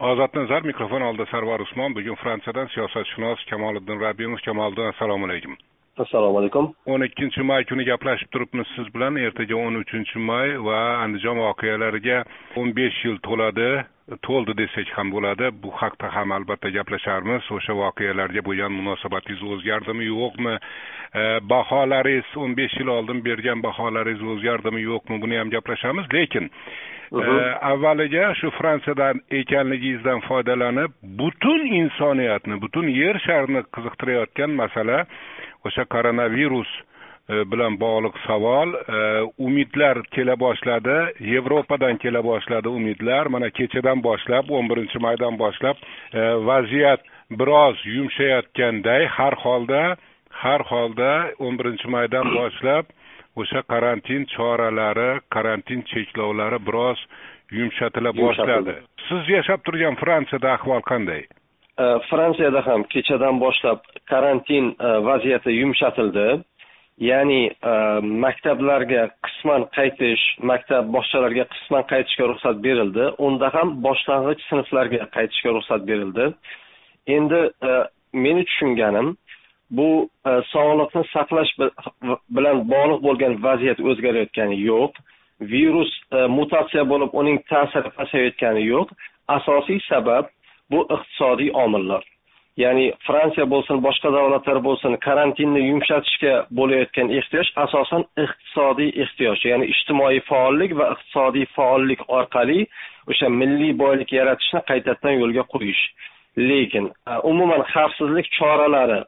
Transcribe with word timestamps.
ozod 0.00 0.30
nazar 0.34 0.62
mikrofon 0.62 1.02
oldida 1.02 1.26
sarvar 1.30 1.60
usmon 1.60 1.94
bugun 1.94 2.16
fransiyadan 2.16 2.68
siyosatshunos 2.74 3.44
kamoliddin 3.50 4.00
rabbimiz 4.00 4.40
kamoliddin 4.40 4.88
assalomu 4.92 5.26
alaykum. 5.26 5.56
Assalomu 5.98 6.38
alaykum. 6.38 6.74
O'n 6.86 7.02
ikkinchi 7.04 7.42
may 7.44 7.64
kuni 7.64 7.84
gaplashib 7.84 8.30
turibmiz 8.32 8.68
siz 8.76 8.88
bilan. 8.94 9.18
Ertaga 9.26 9.56
o'n 9.56 9.76
uchinchi 9.82 10.18
may 10.30 10.56
va 10.68 10.78
andijon 11.04 11.36
voqealariga 11.44 12.22
o'n 12.56 12.72
besh 12.78 13.04
yil 13.04 13.18
to'ladi 13.28 13.68
to'ldi 14.26 14.56
desak 14.62 14.88
ham 14.96 15.10
bo'ladi. 15.14 15.50
Bu 15.62 15.70
haqda 15.80 16.14
ham 16.14 16.32
albatta 16.32 16.68
gaplasharmiz. 16.76 17.50
O'sha 17.56 17.76
voqealarga 17.82 18.44
bo'lgan 18.48 18.72
munosabatingiz 18.78 19.42
o'zgardimi 19.52 20.04
yo'qmi? 20.12 20.54
Baholaringiz 21.52 22.36
o'n 22.42 22.56
besh 22.60 22.76
yil 22.80 22.92
oldin 22.96 23.24
bergan 23.28 23.62
baholaringiz 23.66 24.22
o'zgardimi 24.34 24.80
yo'qmi? 24.90 25.20
Buni 25.22 25.36
ham 25.40 25.50
gaplashamiz. 25.56 26.06
Lekin 26.14 26.50
avvaliga 27.72 28.34
shu 28.40 28.50
fransiyadan 28.58 29.20
ekanligingizdan 29.40 30.20
foydalanib 30.28 30.90
butun 31.02 31.66
insoniyatni 31.80 32.60
butun 32.62 32.86
yer 32.88 33.18
sharini 33.26 33.62
qiziqtirayotgan 33.74 34.50
masala 34.60 34.98
o'sha 35.66 35.84
koronavirus 35.94 36.70
bilan 37.52 37.78
bog'liq 37.80 38.16
savol. 38.26 38.74
Umidlar 39.38 40.02
kela 40.14 40.36
boshladi 40.44 40.98
yevropadan 41.32 41.98
kela 42.02 42.22
boshladi 42.24 42.68
umidlar. 42.68 43.26
Mana 43.34 43.50
kechadan 43.50 44.02
boshlab 44.02 44.50
o'n 44.50 44.68
birinchi 44.70 44.98
maydan 45.06 45.38
boshlab 45.42 45.76
vaziyat 46.50 47.00
biroz 47.30 47.76
yumshayotganday. 47.96 49.06
Har 49.06 49.34
holda 49.44 49.96
har 50.42 50.62
holda 50.70 51.12
o'n 51.38 51.58
birinchi 51.58 51.88
maydan 51.96 52.26
boshlab 52.38 52.84
o'sha 53.36 53.62
karantin 53.72 54.26
choralari 54.34 55.10
karantin 55.34 55.82
cheklovlari 55.90 56.58
biroz 56.68 56.98
yumshatila 57.58 58.10
boshladi. 58.22 58.74
Siz 59.08 59.28
yashab 59.36 59.60
turgan 59.66 59.94
fransiyada 60.02 60.48
ahvol 60.56 60.82
qanday? 60.90 61.22
Fransiyada 62.10 62.60
ham 62.66 62.82
kechadan 62.92 63.40
boshlab 63.44 63.78
karantin 64.12 64.74
vaziyati 65.08 65.50
yumshatildi 65.62 66.26
ya'ni 67.00 67.42
e, 67.48 67.72
maktablarga 68.24 69.02
qisman 69.26 69.64
qaytish 69.76 70.24
maktab 70.50 70.90
bog'chalarga 70.94 71.46
qisman 71.54 71.84
qaytishga 71.92 72.28
ruxsat 72.30 72.60
berildi. 72.66 73.04
Unda 73.26 73.48
ham 73.54 73.68
boshlang'ich 73.86 74.42
sinflarga 74.50 75.08
qaytishga 75.16 75.54
ruxsat 75.56 75.86
berildi. 75.90 76.26
Endi 77.16 77.40
e, 77.68 77.70
meni 78.24 78.44
tushunganim 78.48 79.14
bu 79.78 79.88
e, 80.30 80.32
sog'liqni 80.52 81.04
saqlash 81.14 81.52
bilan 82.36 82.66
bog'liq 82.74 83.00
bo'lgan 83.08 83.40
vaziyat 83.46 83.80
o'zgarayotgani 83.88 84.60
yo'q. 84.70 84.92
Virus 85.54 85.92
mutatsiya 86.36 86.84
bo'lib 86.92 87.16
uning 87.20 87.38
ta'siri 87.52 87.90
pasayayotgani 87.98 88.62
yo'q. 88.74 88.88
Asosiy 89.36 89.80
sabab 89.88 90.28
bu 90.70 90.80
iqtisodiy 90.94 91.50
omillar. 91.64 92.04
Ya'ni 92.58 92.92
fransiya 93.06 93.46
bo'lsin 93.50 93.82
boshqa 93.86 94.12
davlatlar 94.12 94.58
bo'lsin 94.66 94.96
karantinni 95.06 95.62
yumshatishga 95.70 96.34
bo'layotgan 96.58 97.12
ehtiyoj 97.18 97.48
asosan 97.64 98.04
iqtisodiy 98.24 98.90
ehtiyoj 99.04 99.44
ya'ni 99.50 99.70
ijtimoiy 99.74 100.20
faollik 100.30 100.74
va 100.80 100.90
iqtisodiy 100.94 101.46
faollik 101.56 102.02
orqali 102.18 102.66
o'sha 103.10 103.28
milliy 103.40 103.72
boylik 103.82 104.12
yaratishni 104.18 104.60
qaytadan 104.70 105.14
yo'lga 105.22 105.44
qo'yish. 105.52 105.82
Lekin 106.50 106.90
e, 107.10 107.12
umuman 107.32 107.62
xavfsizlik 107.72 108.26
choralari 108.38 109.00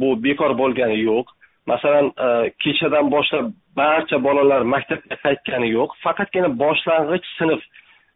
bu 0.00 0.08
bekor 0.24 0.52
bo'lgani 0.60 0.98
yo'q. 1.08 1.26
Masalan 1.70 2.06
e, 2.26 2.28
kechadan 2.62 3.10
boshlab 3.14 3.52
barcha 3.80 4.18
bolalar 4.26 4.62
maktabga 4.74 5.16
qaytgani 5.24 5.68
yo'q. 5.78 5.90
Faqatgina 6.04 6.50
boshlang'ich 6.62 7.26
sinf 7.38 7.60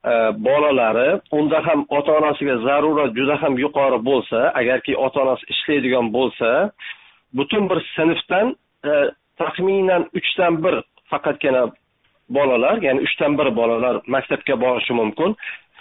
E, 0.05 0.15
bolalari 0.47 1.21
unda 1.39 1.59
ham 1.67 1.87
ota 1.89 2.13
onasiga 2.13 2.57
zarurat 2.67 3.13
juda 3.19 3.37
ham 3.43 3.55
yuqori 3.65 3.99
bo'lsa 4.09 4.39
agarki 4.61 4.97
ota 4.97 5.21
onasi 5.25 5.45
ishlaydigan 5.55 6.07
bo'lsa 6.17 6.49
butun 7.39 7.69
bir 7.71 7.79
sinfdan 7.97 8.47
e, 8.91 8.93
taxminan 9.39 10.03
uchdan 10.19 10.55
bir 10.65 10.75
faqatgina 11.11 11.63
bolalar 12.37 12.77
ya'ni 12.87 13.01
uchdan 13.07 13.39
bir 13.39 13.49
bolalar 13.57 14.01
maktabga 14.15 14.61
borishi 14.65 14.93
mumkin. 15.01 15.37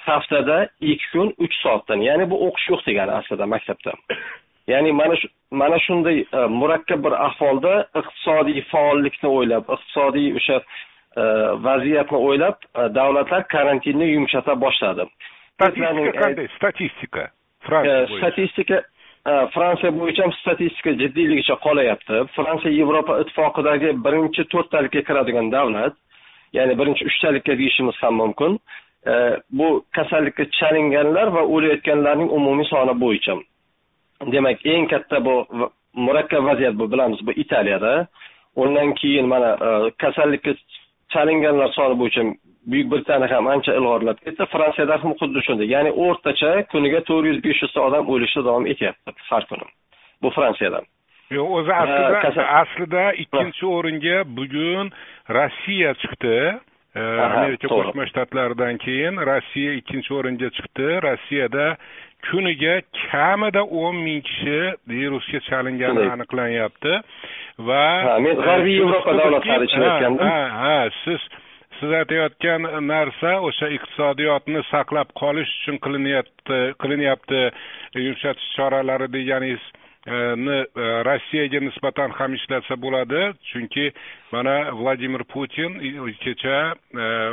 Haftada 0.07 0.57
ikki 0.81 1.07
kun 1.13 1.27
uch 1.43 1.55
soatdan. 1.63 1.99
Ya'ni 2.09 2.29
bu 2.31 2.35
o'qish 2.47 2.67
yo'q 2.71 2.81
degani 2.87 3.11
aslida 3.19 3.45
maktabda. 3.53 3.91
Ya'ni 4.67 4.91
mana 5.01 5.15
shu 5.21 5.27
mana 5.61 5.77
shunday 5.85 6.17
e, 6.37 6.39
murakkab 6.59 6.99
bir 7.05 7.13
ahvolda 7.27 7.73
iqtisodiy 7.99 8.61
faollikni 8.71 9.29
o'ylab 9.37 9.65
iqtisodiy 9.75 10.27
o'sha 10.39 10.57
vaziyatni 11.67 12.17
o'ylab 12.17 12.57
davlatlar 12.95 13.47
karantinni 13.47 14.07
yumshata 14.13 14.55
boshladi 14.61 15.05
statistika 15.53 16.11
qanday 16.21 16.47
statistika 16.57 17.23
statistika 18.17 18.77
fransiya 19.53 19.91
bo'yicha 19.99 20.23
ham 20.23 20.33
statistika 20.41 20.91
jiddiyligicha 21.01 21.55
qolyapti 21.65 22.23
fransiya 22.35 22.73
yevropa 22.73 23.19
ittifoqidagi 23.21 23.89
birinchi 24.05 24.43
to'rttalikka 24.53 25.01
kiradigan 25.09 25.51
davlat 25.51 25.93
ya'ni 26.53 26.79
birinchi 26.79 27.05
uchtalikka 27.05 27.57
deyishimiz 27.57 27.95
ham 28.01 28.15
mumkin 28.15 28.59
bu 29.51 29.85
kasallikka 29.91 30.45
chalinganlar 30.59 31.27
va 31.35 31.41
o'layotganlarning 31.55 32.29
umumiy 32.37 32.67
soni 32.73 32.93
bo'yicha 33.03 33.35
demak 34.33 34.65
eng 34.65 34.87
katta 34.87 35.25
bu 35.25 35.35
murakkab 35.93 36.43
vaziyat 36.49 36.75
bu 36.79 36.91
bilamiz 36.91 37.19
bu 37.27 37.31
italiyada 37.31 38.07
undan 38.55 38.93
keyin 38.93 39.27
mana 39.27 39.49
kasallikka 39.97 40.53
chalinganlar 41.13 41.69
soni 41.77 41.95
bo'yicha 42.01 42.23
buyuk 42.71 42.87
britaniya 42.93 43.35
ham 43.35 43.47
ancha 43.53 43.71
ilg'orlab 43.79 44.17
ketdi. 44.25 44.43
Fransiyada 44.53 45.01
ham 45.03 45.13
xuddi 45.21 45.45
shunday. 45.47 45.67
Ya'ni 45.75 45.91
o'rtacha 46.05 46.51
kuniga 46.71 46.99
to'rt 47.09 47.29
yuz 47.31 47.39
besh 47.45 47.61
yuzta 47.63 47.79
odam 47.87 48.09
o'lishda 48.13 48.41
davom 48.47 48.65
etyapti 48.73 49.29
har 49.29 49.43
kuni. 49.51 49.67
Bu 50.21 50.29
fransiyadan 50.37 50.85
yo'q 51.37 51.53
o'zi 51.59 51.73
aslida 51.83 52.43
aslida 52.61 53.05
ikkinchi 53.23 53.65
o'ringa 53.77 54.17
bugun 54.37 54.91
rossiya 55.37 55.95
chiqdi. 56.01 56.37
Amerika 57.25 57.67
qo'shma 57.71 58.03
shtatlaridan 58.09 58.79
keyin 58.85 59.19
rossiya 59.29 59.71
ikkinchi 59.79 60.11
o'ringa 60.19 60.49
chiqdi. 60.57 60.87
Rossiyada 61.07 61.67
kuniga 62.27 62.75
kamida 63.09 63.63
o'n 63.81 63.95
ming 64.05 64.21
kishi 64.27 64.59
virusga 64.91 65.39
chalingani 65.47 66.03
aniqlanyapti 66.15 66.93
va 67.57 68.19
men 68.19 68.35
g'arbiy 68.45 68.77
yevropa 68.79 69.13
davlatlari 69.19 69.69
ichida 69.69 69.91
aytgandim 69.93 70.27
ha 70.27 70.41
ha 70.61 70.77
siz 71.03 71.27
siz 71.79 71.91
aytayotgan 71.99 72.69
narsa 72.87 73.35
o'sha 73.49 73.69
iqtisodiyotni 73.77 74.63
saqlab 74.71 75.13
qolish 75.21 75.51
uchun 75.61 75.77
qilinyapti 75.85 76.59
qilinyapti 76.81 77.39
yumshatish 78.07 78.49
choralari 78.55 79.07
deganingiz 79.17 79.63
ni 80.45 80.57
rossiyaga 81.05 81.59
nisbatan 81.61 82.11
ham 82.17 82.33
ishlatsa 82.33 82.75
bo'ladi. 82.81 83.33
Chunki 83.51 83.91
mana 84.31 84.71
vladimir 84.73 85.23
putin 85.23 85.77
kecha 86.23 86.73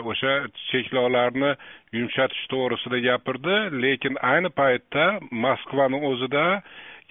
o'sha 0.04 0.32
cheklovlarni 0.70 1.54
yumshatish 1.92 2.44
to'g'risida 2.52 2.98
gapirdi. 3.08 3.56
Lekin 3.82 4.18
ayni 4.22 4.50
paytda 4.50 5.20
moskvani 5.30 5.98
o'zida 6.10 6.62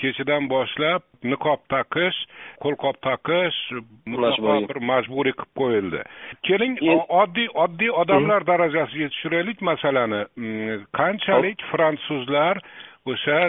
kechadan 0.01 0.47
boshlab 0.53 1.01
niqob 1.31 1.61
taqish 1.73 2.19
qo'lqop 2.63 2.97
taqish 3.09 3.59
mutlaqo 4.11 4.57
bir 4.69 4.79
majburiy 4.91 5.35
qilib 5.39 5.53
qo'yildi. 5.61 6.01
Keling 6.47 6.79
oddiy 7.21 7.49
oddiy 7.65 7.91
odamlar 8.03 8.47
darajasiga 8.51 9.07
tushiraylik 9.13 9.61
masalani. 9.69 10.21
Qanchalik 10.99 11.63
fransuzlar 11.71 12.61
o'sha 13.11 13.39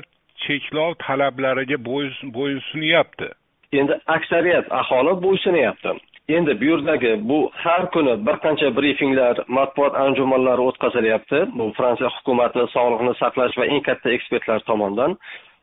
cheklov 0.45 0.99
talablariga 1.07 1.79
bo'ysunyapti? 1.89 3.33
Endi 3.81 3.95
aksariyat 4.17 4.73
aholi 4.83 5.15
bo'ysunyapti 5.25 5.99
endi 6.29 6.61
bu 6.61 6.65
yerdagi 6.65 7.13
bu 7.29 7.39
har 7.55 7.91
kuni 7.91 8.15
bir 8.27 8.37
qancha 8.45 8.69
brifinglar 8.77 9.37
matbuot 9.57 9.95
anjumanlari 10.05 10.63
o'tkazilyapti. 10.69 11.39
Bu 11.59 11.73
fransiya 11.79 12.09
hukumati 12.17 12.61
sog'liqni 12.77 13.15
saqlash 13.23 13.55
va 13.61 13.65
eng 13.75 13.83
katta 13.89 14.11
ekspertlar 14.17 14.61
tomonidan 14.71 15.17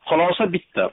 xulosa 0.08 0.52
bitta. 0.52 0.90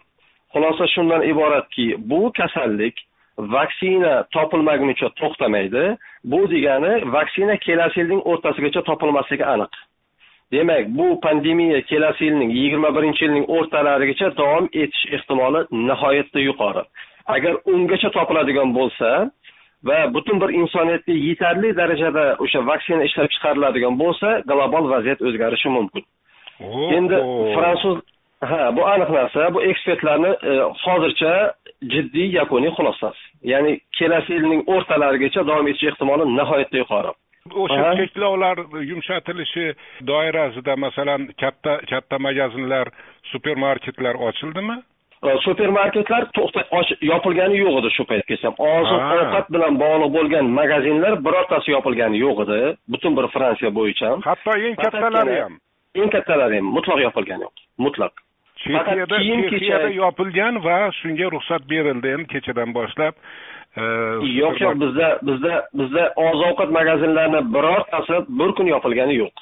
Xulosa 0.54 0.86
shundan 0.94 1.22
iboratki 1.32 1.88
bu 2.10 2.32
kasallik 2.38 2.96
vaksina 3.38 4.24
topilmagunicha 4.36 5.10
to'xtamaydi. 5.20 5.98
Bu 6.24 6.40
degani 6.52 6.94
vaksina 7.16 7.58
kelasi 7.58 8.00
yilning 8.00 8.22
o'rtasigacha 8.32 8.82
topilmasligi 8.90 9.46
aniq. 9.56 9.74
Demak 10.52 10.86
bu 10.98 11.20
pandemiya 11.26 11.82
kelasi 11.82 12.26
yilning 12.26 12.52
yigirma 12.60 12.90
birinchi 12.96 13.26
yilning 13.26 13.46
o'rtalarigacha 13.56 14.28
davom 14.38 14.66
etish 14.82 15.06
ehtimoli 15.16 15.62
nihoyatda 15.90 16.40
yuqori. 16.50 16.84
Agar 17.36 17.54
ungacha 17.74 18.10
topiladigan 18.18 18.70
bo'lsa 18.78 19.10
va 19.88 19.98
butun 20.16 20.42
bir 20.42 20.50
insoniyatga 20.62 21.14
yetarli 21.28 21.70
darajada 21.80 22.26
o'sha 22.44 22.60
vaksina 22.72 23.04
ishlab 23.10 23.30
chiqariladigan 23.34 23.96
bo'lsa 24.04 24.30
global 24.52 24.90
vaziyat 24.94 25.20
o'zgarishi 25.28 25.70
mumkin. 25.78 26.04
Endi 26.98 27.18
fransuz 27.56 27.98
ha 28.52 28.62
bu 28.76 28.86
aniq 28.94 29.10
narsa. 29.18 29.50
Bu 29.54 29.64
ekspertlarni 29.72 30.32
hozircha 30.86 31.34
jiddiy 31.94 32.30
yakuniy 32.40 32.72
xulosasi 32.78 33.24
ya'ni 33.52 33.74
kelasi 33.98 34.34
yilning 34.38 34.62
o'rtalarigacha 34.76 35.48
davom 35.50 35.68
etish 35.68 35.90
ehtimoli 35.92 36.30
nihoyatda 36.38 36.78
yuqori. 36.84 37.14
O'sha 37.64 37.90
cheklovlar 38.00 38.58
yumshatilishi 38.92 39.66
doirasida 40.08 40.76
masalan 40.86 41.28
katta 41.42 41.74
katta 41.92 42.20
magazinlar 42.28 42.88
supermarketlar 43.32 44.16
ochildimi? 44.28 44.78
Supermarketlar 45.48 46.24
yopilgani 47.12 47.60
yo'q 47.64 47.76
edi 47.82 47.92
shu 47.98 48.08
paytgacha 48.12 48.50
oziq 48.70 49.04
ovqat 49.18 49.52
bilan 49.56 49.80
bog'liq 49.84 50.16
bo'lgan 50.18 50.56
magazinlar 50.60 51.20
birortasi 51.26 51.76
yopilgani 51.76 52.24
yo'q 52.26 52.44
edi. 52.46 52.60
Butun 52.92 53.18
bir 53.18 53.28
fransiya 53.36 53.76
bo'yicha 53.80 54.10
hatto 54.30 54.52
eng 54.68 54.76
kattalari 54.84 55.40
ham. 55.44 55.54
eng 56.02 56.10
kattalari 56.16 56.60
ham 56.60 56.76
mutlaq 56.78 57.00
yopilgani 57.08 57.48
yo'q. 57.48 57.56
Mutlaq 57.86 58.23
chexiyada 58.64 59.18
chexiyada 59.52 59.90
yopilgan 60.02 60.64
va 60.68 60.78
shunga 61.00 61.28
ruxsat 61.36 61.64
berildi. 61.72 62.08
Endi 62.16 62.28
kechadan 62.34 62.70
boshlab 62.78 63.14
yo'q 64.42 64.56
yo'q 64.64 64.76
bizda 64.84 65.08
bizda 65.28 65.54
bizda 65.80 66.04
oziq 66.26 66.46
ovqat 66.52 66.70
magazinlarini 66.80 67.42
birortasi 67.56 68.16
bir 68.40 68.52
kun 68.58 68.68
yopilgani 68.76 69.16
yo'q. 69.24 69.36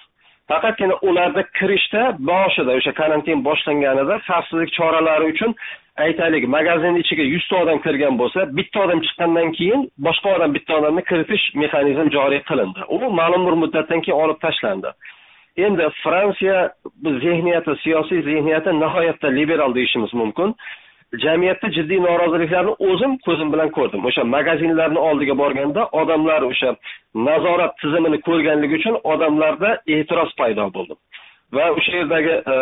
Faqatgina 0.49 0.95
ularda 1.07 1.43
kirishda 1.59 2.01
boshida 2.31 2.71
o'sha 2.79 2.91
karantin 3.01 3.43
boshlanganida 3.47 4.15
xavfsizlik 4.27 4.71
choralari 4.77 5.25
uchun 5.33 5.51
aytaylik 6.05 6.47
magazin 6.57 6.95
ichiga 7.03 7.23
yuzta 7.33 7.55
odam 7.63 7.79
kirgan 7.85 8.17
bo'lsa 8.21 8.39
bitta 8.57 8.77
odam 8.85 8.99
chiqqandan 9.05 9.49
keyin 9.57 9.81
boshqa 10.07 10.35
odam 10.37 10.51
bitta 10.57 10.73
odamni 10.79 11.03
kiritish 11.09 11.45
mexanizmi 11.61 12.11
joriy 12.17 12.41
qilindi. 12.49 12.79
U 12.95 12.97
ma'lum 13.19 13.41
bir 13.47 13.55
muddatdan 13.63 13.99
keyin 14.05 14.19
olib 14.23 14.39
tashlandi 14.45 14.91
endi 15.57 15.89
fransiya 16.03 16.71
zehniyati 17.23 17.75
siyosiy 17.83 18.21
zehniyati 18.29 18.69
nihoyatda 18.79 19.27
liberal 19.27 19.75
deyishimiz 19.75 20.13
mumkin. 20.13 20.55
Jamiyatda 21.23 21.67
jiddiy 21.75 21.99
noroziliklarni 21.99 22.73
o'zim 22.89 23.17
ko'zim 23.25 23.49
bilan 23.53 23.69
ko'rdim. 23.77 24.05
O'sha 24.05 24.23
magazinlarni 24.23 24.99
oldiga 24.99 25.37
borganda 25.37 25.81
odamlar 26.01 26.41
o'sha 26.51 26.75
nazorat 27.15 27.77
tizimini 27.81 28.21
ko'rganligi 28.27 28.75
uchun 28.79 28.95
odamlarda 29.03 29.71
e'tiroz 29.95 30.31
paydo 30.39 30.67
bo'ldi 30.75 30.95
va 31.55 31.69
o'sha 31.77 31.95
yerdagi 31.99 32.35
e, 32.53 32.55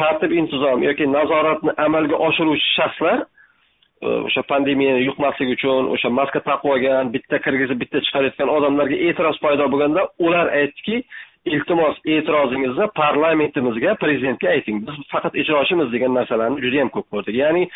tartib 0.00 0.32
intizom 0.40 0.82
yoki 0.88 1.08
nazoratni 1.12 1.74
amalga 1.86 2.16
oshiruvchi 2.28 2.68
shaxslar 2.78 3.18
e, 3.20 4.08
o'sha 4.28 4.42
pandemiyani 4.52 5.04
yuqmaslik 5.08 5.52
uchun 5.56 5.92
o'sha 5.94 6.12
maska 6.18 6.40
taqib 6.48 6.72
olgan 6.74 7.12
bitta 7.16 7.42
kirgizib 7.44 7.80
bitta 7.82 8.02
chiqarayotgan 8.06 8.54
odamlarga 8.56 8.96
e'tiroz 9.08 9.40
paydo 9.44 9.68
bo'lganda 9.72 10.08
ular 10.26 10.46
aytdiki 10.60 11.02
iltimos 11.46 11.98
e'tirozingizni 12.04 12.86
parlamentimizga 12.94 13.94
prezidentga 13.94 14.48
ayting. 14.48 14.86
Biz 14.86 15.04
faqat 15.12 15.38
ijrochimiz 15.42 15.92
degan 15.92 16.14
narsalarni 16.14 16.62
juda 16.64 16.82
yam 16.82 16.90
ko'p 16.96 17.06
ko'rdik. 17.10 17.38
Ya'ni 17.42 17.68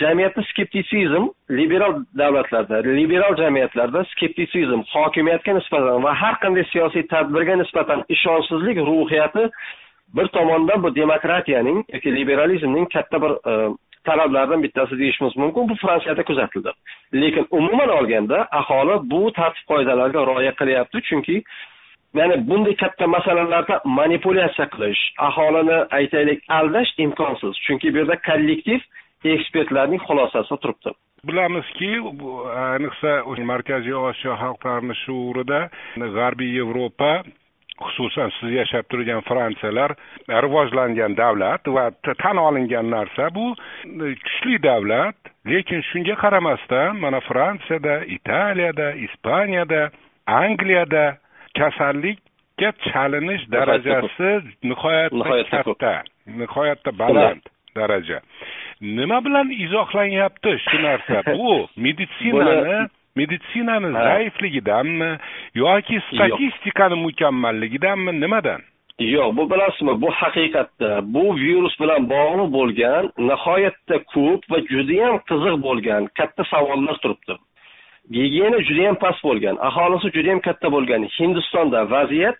jamiyatda 0.00 0.42
skeptitsizm 0.50 1.28
liberal 1.50 1.94
davlatlarda 2.18 2.82
liberal 3.00 3.36
jamiyatlarda 3.36 4.04
skeptitsizm 4.14 4.80
hokimiyatga 4.94 5.54
nisbatan 5.58 6.02
va 6.02 6.14
har 6.22 6.40
qanday 6.44 6.64
siyosiy 6.72 7.06
tadbirga 7.14 7.56
nisbatan 7.62 8.04
ishonchsizlik 8.08 8.78
ruhiyati 8.88 9.48
bir 10.16 10.26
tomondan 10.26 10.82
bu 10.82 10.94
demokratiyaning 10.94 11.84
yoki 11.92 12.14
liberalizmning 12.16 12.92
katta 12.92 13.22
bir 13.22 13.32
e, 13.50 13.52
talablaridan 14.04 14.62
bittasi 14.62 14.98
deyishimiz 14.98 15.36
mumkin. 15.36 15.68
Bu 15.68 15.74
fransiyada 15.74 16.22
kuzatildi. 16.22 16.70
Lekin 17.14 17.46
umuman 17.50 17.88
olganda 17.88 18.48
aholi 18.50 19.10
bu 19.10 19.32
tartib 19.32 19.66
qoidalarga 19.68 20.26
rioya 20.26 20.52
qilyapti. 20.54 21.02
Chunki 21.02 21.42
ya'ni 22.14 22.36
bunday 22.48 22.74
katta 22.82 23.06
masalalarda 23.06 23.80
manipulyatsiya 23.84 24.66
qilish 24.74 25.02
aholini 25.28 25.78
aytaylik 25.98 26.40
aldash 26.48 26.92
imkonsiz. 27.04 27.54
Chunki 27.66 27.94
bu 27.94 27.98
yerda 28.02 28.16
kollektiv 28.28 28.80
ekspertlarning 29.24 30.02
xulosasi 30.06 30.56
turibdi. 30.62 30.90
Bilamizki 31.28 31.90
ayniqsa 32.66 33.12
markaziy 33.52 33.94
osiyo 33.94 34.34
xalqlarini 34.42 34.96
shuurida 35.04 35.60
g'arbiy 36.16 36.56
yevropa 36.58 37.12
xususan 37.82 38.30
siz 38.36 38.50
yashab 38.60 38.84
turgan 38.90 39.22
fransiyalar 39.28 39.94
rivojlangan 40.44 41.16
davlat 41.16 41.62
va 41.76 41.84
tan 42.22 42.36
olingan 42.36 42.90
narsa 42.90 43.30
bu 43.34 43.54
kuchli 44.24 44.62
davlat. 44.62 45.16
Lekin 45.46 45.82
shunga 45.90 46.14
qaramasdan 46.24 47.00
mana 47.04 47.20
fransiyada 47.20 47.94
italiyada 48.16 48.92
ispaniyada 49.06 49.90
angliyada 50.26 51.04
kasallikka 51.58 52.72
chalinish 52.86 53.44
darajasi 53.52 54.30
nihoyatda 54.62 55.62
katta 55.64 56.02
nihoyatda 56.26 56.98
baland 56.98 57.42
daraja. 57.76 58.20
Nima 58.80 59.24
bilan 59.24 59.50
izohlanyapti 59.50 60.58
shu 60.58 60.82
narsa? 60.82 61.22
Bu 61.38 61.68
meditsinani 61.76 62.88
meditsinani 63.16 63.92
zaifligidanmi 63.92 65.18
yoki 65.54 66.00
statistikani 66.08 66.94
mukammalligidanmi? 66.94 68.20
Nimadan? 68.20 68.60
Yo'q 68.98 69.36
bu 69.36 69.50
bilasizmi? 69.50 70.00
Bu 70.02 70.10
haqiqatda 70.10 70.90
bu 71.14 71.24
virus 71.36 71.74
bilan 71.80 72.10
bog'liq 72.10 72.48
bo'lgan 72.56 73.04
nihoyatda 73.30 73.96
ko'p 74.14 74.42
va 74.50 74.58
judayam 74.72 75.16
qiziq 75.30 75.56
bo'lgan 75.66 76.02
katta 76.18 76.42
savollar 76.52 76.96
turibdi 77.02 77.34
gigiyena 78.10 78.58
juda 78.68 78.82
yam 78.82 78.96
past 78.96 79.22
bo'lgan 79.24 79.56
aholisi 79.68 80.10
juda 80.16 80.28
yam 80.28 80.40
katta 80.40 80.72
bo'lgan 80.72 81.02
hindistonda 81.18 81.90
vaziyat 81.90 82.36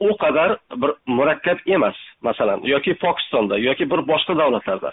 u 0.00 0.16
qadar 0.22 0.56
bir 0.80 0.90
murakkab 1.06 1.58
emas 1.66 1.96
masalan 2.22 2.60
yoki 2.64 2.94
pokistonda 2.94 3.58
yoki 3.58 3.90
bir 3.90 4.00
boshqa 4.10 4.38
davlatlarda 4.38 4.92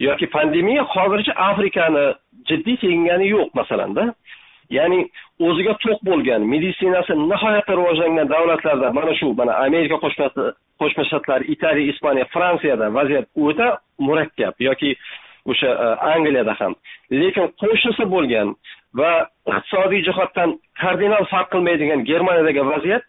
yoki 0.00 0.26
pandemiya 0.26 0.82
hozircha 0.82 1.32
afrikani 1.32 2.14
jiddiy 2.48 2.76
tegingani 2.76 3.28
yo'q 3.28 3.50
masalanda. 3.54 4.14
Ya'ni 4.70 5.00
o'ziga 5.40 5.76
to'q 5.84 6.00
bo'lgan 6.08 6.42
meditsinasi 6.52 7.14
nihoyatda 7.14 7.72
rivojlangan 7.78 8.28
davlatlarda 8.28 8.90
mana 8.98 9.14
shu 9.18 9.34
mana 9.40 9.52
amerika 9.66 9.96
qo'shma 10.80 11.04
shtatlari 11.08 11.44
italiya 11.54 11.92
ispaniya 11.92 12.26
fransiyada 12.34 12.94
vaziyat 12.94 13.26
o'ta 13.44 13.68
murakkab 13.98 14.54
yoki 14.68 14.96
o'sha 15.50 15.70
e, 15.84 15.86
angliyada 16.12 16.54
ham. 16.60 16.74
Lekin 17.10 17.46
qo'shnisi 17.62 18.04
bo'lgan 18.14 18.56
va 19.00 19.12
iqtisodiy 19.50 20.02
jihatdan 20.08 20.56
kardinal 20.82 21.24
farq 21.32 21.48
qilmaydigan 21.54 22.04
germaniyadagi 22.10 22.66
vaziyat 22.72 23.04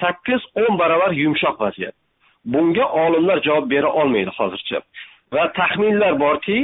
sakkiz 0.00 0.40
o'n 0.62 0.78
barobar 0.78 1.12
yumshoq 1.22 1.60
vaziyat. 1.60 1.94
Bunga 2.44 2.86
olimlar 3.04 3.42
javob 3.46 3.70
bera 3.70 3.92
olmaydi 4.00 4.30
hozircha. 4.38 4.80
Va 5.32 5.52
taxminlar 5.52 6.18
borki 6.20 6.58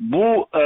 bu 0.00 0.48
e, 0.54 0.62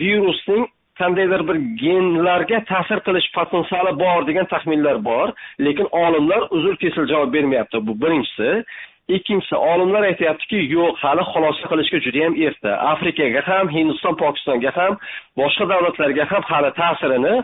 virusning 0.00 0.66
qandaydir 1.00 1.42
bir 1.48 1.56
genlarga 1.84 2.58
ta'sir 2.70 3.00
qilish 3.06 3.28
potensiali 3.38 3.92
bor 4.04 4.26
degan 4.28 4.46
taxminlar 4.54 5.04
bor 5.04 5.32
lekin 5.66 5.88
olimlar 6.04 6.42
uzr 6.56 6.76
kesil 6.82 7.08
javob 7.12 7.32
bermayapti. 7.36 7.86
Bu 7.86 7.92
birinchisi. 8.02 8.64
Ikkinchisi 9.08 9.56
olimlar 9.56 10.02
aytyaptiki 10.02 10.58
yo'q 10.76 10.96
hali 11.04 11.24
xulosa 11.32 11.68
qilishga 11.70 11.98
juda 12.06 12.18
yam 12.24 12.34
erta. 12.46 12.70
Afrikaga 12.92 13.40
ham 13.48 13.68
hindiston 13.76 14.14
pokistonga 14.22 14.70
ham 14.78 14.98
boshqa 15.40 15.68
davlatlarga 15.72 16.24
ham 16.32 16.42
hali 16.50 16.70
ta'sirini 16.80 17.34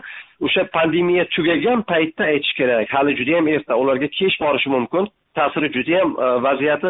o'sha 0.45 0.63
pandemiya 0.75 1.25
tugagan 1.35 1.83
paytda 1.91 2.23
aytish 2.33 2.53
kerak. 2.59 2.87
Hali 2.95 3.15
juda 3.19 3.31
yam 3.37 3.47
erta. 3.47 3.75
Ularga 3.81 4.07
kech 4.19 4.35
borishi 4.43 4.69
mumkin. 4.75 5.07
Ta'siri 5.37 5.69
juda 5.75 5.91
yam 5.97 6.09
e, 6.25 6.27
vaziyati 6.47 6.89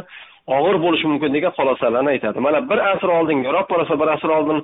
og'ir 0.57 0.77
bo'lishi 0.85 1.07
mumkin 1.11 1.33
degan 1.35 1.51
xulosalarni 1.57 2.15
aytadi. 2.15 2.39
Mana 2.39 2.59
bir 2.69 2.79
asr 2.93 3.09
oldin 3.17 3.43
roppa 3.55 3.75
rosa 3.79 3.99
bir 4.01 4.07
asr 4.15 4.29
oldin 4.37 4.63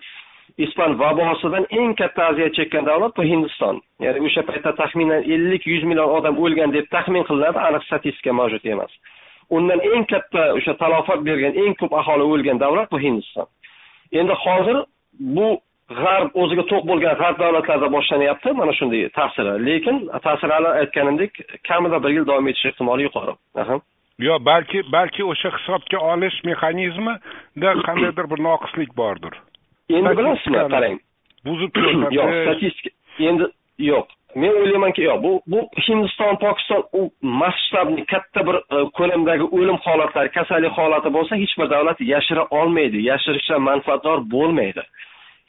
ispan 0.58 1.00
vabosidan 1.00 1.66
eng 1.80 1.94
katta 2.00 2.32
aziyat 2.32 2.54
chekkan 2.56 2.86
davlat 2.86 3.18
bu 3.18 3.24
hindiston. 3.24 3.84
Ya'ni 4.06 4.20
o'sha 4.28 4.42
paytda 4.50 4.72
taxminan 4.82 5.22
ellik 5.34 5.68
yuz 5.68 5.84
million 5.84 6.10
odam 6.18 6.40
o'lgan 6.44 6.74
deb 6.78 6.86
taxmin 6.96 7.24
qilinadi. 7.30 7.60
Aniq 7.68 7.84
statistika 7.90 8.34
mavjud 8.40 8.66
emas. 8.74 8.92
Undan 9.50 9.80
eng 9.94 10.06
katta 10.12 10.44
o'sha 10.58 10.74
talofat 10.82 11.24
bergan 11.28 11.54
eng 11.64 11.74
ko'p 11.80 11.94
aholi 12.02 12.26
o'lgan 12.34 12.60
davlat 12.60 12.92
bu 12.92 13.00
hindiston. 13.00 13.48
Endi 14.12 14.34
hozir 14.44 14.78
bu 15.38 15.48
g'arb 16.00 16.30
o'ziga 16.42 16.64
to'q 16.72 16.84
bo'lgan 16.90 17.16
g'arb 17.22 17.40
davlatlarida 17.44 17.92
boshlanyapti 17.98 18.54
mana 18.60 18.74
shunday 18.80 19.10
ta'siri. 19.20 19.54
Lekin 19.68 19.98
ta'siri 20.26 20.54
hali 20.58 20.70
aytganimdek 20.82 21.32
kamida 21.70 22.04
bir 22.04 22.10
yil 22.16 22.28
davom 22.28 22.48
etishi 22.48 22.68
ehtimoli 22.72 23.08
yuqori. 23.08 23.34
Yo 24.28 24.38
balki 24.52 24.80
balki 24.92 25.24
o'sha 25.32 25.50
hisobga 25.58 25.98
olish 26.12 26.38
mexanizmida 26.50 27.72
qandaydir 27.88 28.26
bir 28.32 28.40
noqislik 28.50 28.98
bordir. 29.02 29.34
Endi 29.90 30.18
bilasizmi 30.18 30.64
qarang. 30.76 30.98
buzib 31.48 31.72
yo'q 32.18 32.32
statistika 32.44 32.92
endi 33.30 33.50
yo'q 33.90 34.08
men 34.36 34.54
o'ylaymanki 34.62 35.02
yo'q 35.02 35.24
bu 35.24 35.32
bu 35.48 35.60
hindiston 35.88 36.36
pokiston 36.36 36.84
u 36.94 37.10
masshtabli 37.22 38.06
katta 38.06 38.48
bir 38.48 38.56
e, 38.56 38.78
ko'lamdagi 39.00 39.46
o'lim 39.58 39.78
holatlari 39.86 40.32
kasallik 40.38 40.72
holati 40.80 41.14
bo'lsa 41.18 41.36
hech 41.42 41.54
bir 41.60 41.70
davlat 41.70 42.02
yashira 42.14 42.44
olmaydi 42.60 42.98
yashirishdan 43.12 43.62
manfaatdor 43.62 44.18
bo'lmaydi. 44.32 44.84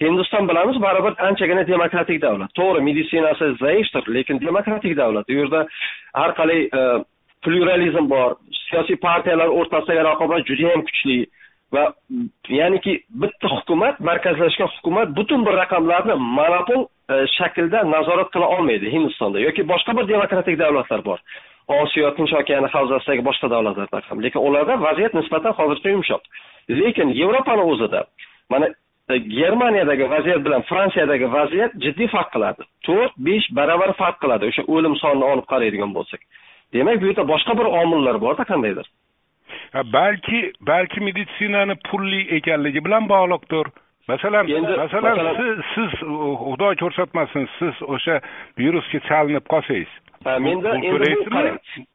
Hindiston 0.01 0.49
bilamiz 0.49 0.83
baribir 0.83 1.15
anchagina 1.29 1.67
demokratik 1.67 2.23
davlat. 2.23 2.51
To'g'ri 2.59 2.81
meditsinasi 2.89 3.47
zaifdir 3.63 4.15
lekin 4.15 4.41
demokratik 4.41 4.97
davlat. 4.97 5.31
U 5.31 5.33
yerda 5.41 5.67
har 6.15 6.31
qalay 6.41 6.61
e, 6.81 6.83
pluralizm 7.45 8.11
bor 8.11 8.37
siyosiy 8.69 8.97
partiyalar 8.97 9.49
o'rtasidagi 9.59 10.05
raqobat 10.11 10.47
juda 10.49 10.71
yam 10.71 10.83
kuchli. 10.89 11.19
Va 11.73 11.93
ya'niki 12.49 12.95
bitta 13.23 13.49
hukumat 13.49 14.01
markazlashgan 14.01 14.71
hukumat 14.77 15.17
butun 15.17 15.47
bir 15.47 15.55
raqamlarni 15.63 16.15
monopol 16.39 16.87
e, 17.13 17.27
shaklda 17.37 17.83
nazorat 17.95 18.31
qila 18.35 18.47
olmaydi 18.57 18.93
hindistonda 18.95 19.41
yoki 19.41 19.69
boshqa 19.73 19.97
bir 19.99 20.09
demokratik 20.09 20.59
davlatlar 20.59 21.05
bor. 21.05 21.19
Osiyo 21.69 22.15
tinch 22.17 22.33
okeani 22.41 22.69
havzasidagi 22.75 23.25
boshqa 23.29 23.51
davlatlarda 23.55 24.01
ham. 24.09 24.23
Lekin 24.25 24.41
ularda 24.49 24.81
vaziyat 24.89 25.15
nisbatan 25.15 25.53
hozircha 25.61 25.89
yumshoq. 25.95 26.23
Lekin 26.81 27.09
yevropani 27.21 27.65
o'zida 27.73 28.05
mana 28.51 28.67
e, 29.13 29.19
germaniyadagi 29.19 30.11
vaziyat 30.11 30.45
bilan 30.47 30.63
fransiyadagi 30.71 31.33
vaziyat 31.33 31.73
jiddiy 31.85 32.09
farq 32.15 32.31
qiladi. 32.35 32.63
To'rt 32.87 33.13
besh 33.27 33.47
barobar 33.59 33.93
farq 34.01 34.17
qiladi. 34.23 34.45
O'sha 34.51 34.63
o'lim 34.75 34.97
sonini 35.03 35.27
olib 35.33 35.47
qaraydigan 35.53 35.93
bo'lsak. 35.99 36.21
Demak 36.73 37.01
bu 37.03 37.07
yerda 37.11 37.29
boshqa 37.33 37.53
bir 37.59 37.67
omillar 37.83 38.17
borda 38.25 38.45
qandaydir? 38.53 38.87
Balki 39.93 40.41
balki 40.61 41.01
meditsinani 41.01 41.77
pulli 41.91 42.21
ekanligi 42.39 42.85
bilan 42.85 43.09
bog'liqdir 43.13 43.67
masalan 44.09 44.49
Endi, 44.49 44.77
masalan 44.83 45.37
siz 45.41 45.59
siz 45.75 46.01
xudo 46.45 46.73
ko'rsatmasin 46.83 47.49
siz 47.59 47.85
o'sha 47.95 48.21
virusga 48.59 48.99
chalinib 49.09 49.47
qolsangiz 49.53 49.91
menda 50.47 50.75
endi 50.77 51.87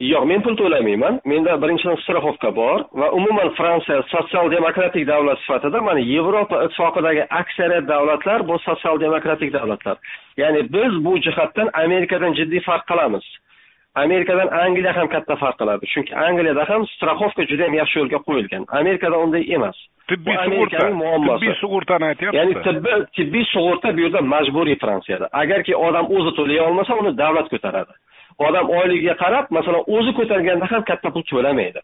yo'q 0.00 0.24
men 0.26 0.42
pul 0.42 0.56
to'lamayman. 0.58 1.20
Menda 1.24 1.54
birinchidan 1.62 1.96
strafovka 2.02 2.50
bor 2.56 2.84
va 3.00 3.10
umuman 3.18 3.52
fransiya 3.58 4.02
sotsial 4.10 4.50
demokratik 4.50 5.06
davlat 5.06 5.38
sifatida 5.44 5.80
mana 5.80 6.00
yevropa 6.00 6.64
ittifoqidagi 6.66 7.26
aksariyat 7.40 7.88
davlatlar 7.88 8.48
bu 8.48 8.58
sotsial 8.66 9.00
demokratik 9.00 9.52
davlatlar. 9.52 9.96
Ya'ni 10.36 10.62
biz 10.76 11.04
bu 11.04 11.18
jihatdan 11.26 11.70
amerikadan 11.84 12.34
jiddiy 12.34 12.60
farq 12.68 12.86
qilamiz 12.90 13.24
amerikadan 13.94 14.48
angliya 14.48 14.92
ham 14.96 15.08
katta 15.08 15.36
farq 15.42 15.56
qiladi. 15.60 15.86
Chunki 15.94 16.14
angliyada 16.26 16.64
ham 16.70 16.86
strafovka 16.94 17.42
juda 17.50 17.62
yam 17.66 17.74
yaxshi 17.80 17.98
yo'lga 18.00 18.18
qo'yilgan. 18.28 18.62
Amerikada 18.80 19.16
unday 19.24 19.44
emas. 19.56 19.76
Tibbiy 20.10 20.36
sug'urta 20.46 20.78
tibbiy 20.88 21.54
sug'urtani 21.62 22.06
ya'ni 22.38 22.40
aytyapsiz 22.42 22.64
tibbiy 22.68 23.04
tibbiy 23.16 23.44
sug'urta 23.54 23.96
bu 23.96 24.00
yerda 24.04 24.20
majburiy 24.34 24.78
fransiyada. 24.82 25.26
Agarki 25.42 25.76
odam 25.86 26.06
o'zi 26.16 26.32
to'lay 26.38 26.60
olmasa 26.66 26.92
uni 27.00 27.12
davlat 27.22 27.48
ko'taradi. 27.54 27.94
Odam 28.46 28.70
oyligiga 28.78 29.14
qarab 29.24 29.46
masalan 29.56 29.82
o'zi 29.96 30.12
ko'targanda 30.18 30.70
ham 30.72 30.82
katta 30.90 31.08
pul 31.14 31.24
to'lamaydi. 31.32 31.80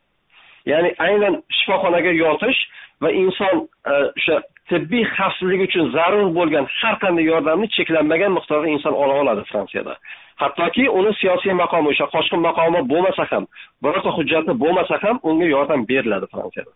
Ya'ni 0.73 0.91
aynan 1.07 1.35
shifoxonaga 1.59 2.13
yotish 2.23 2.61
va 3.03 3.11
inson 3.23 3.55
e, 3.93 3.95
o'sha 4.19 4.37
tibbiy 4.71 5.05
xavfsizlik 5.17 5.63
uchun 5.69 5.91
zarur 5.97 6.27
bo'lgan 6.39 6.67
har 6.79 6.97
qanday 7.03 7.25
yordamni 7.33 7.69
cheklanmagan 7.77 8.33
miqdorda 8.39 8.69
inson 8.77 8.95
ola 9.03 9.15
oladi 9.23 9.43
fransiyada 9.53 9.95
hattoki 10.41 10.89
uni 10.99 11.13
siyosiy 11.21 11.55
maqomi 11.63 11.93
o'sha 11.93 12.07
qochqin 12.15 12.41
maqomi 12.49 12.81
bo'lmasa 12.93 13.25
ham 13.33 13.45
birorta 13.83 14.11
hujjati 14.19 14.53
bo'lmasa 14.63 15.03
ham 15.03 15.17
unga 15.23 15.47
yordam 15.55 15.81
beriladi 15.91 16.27
fransiyada. 16.35 16.73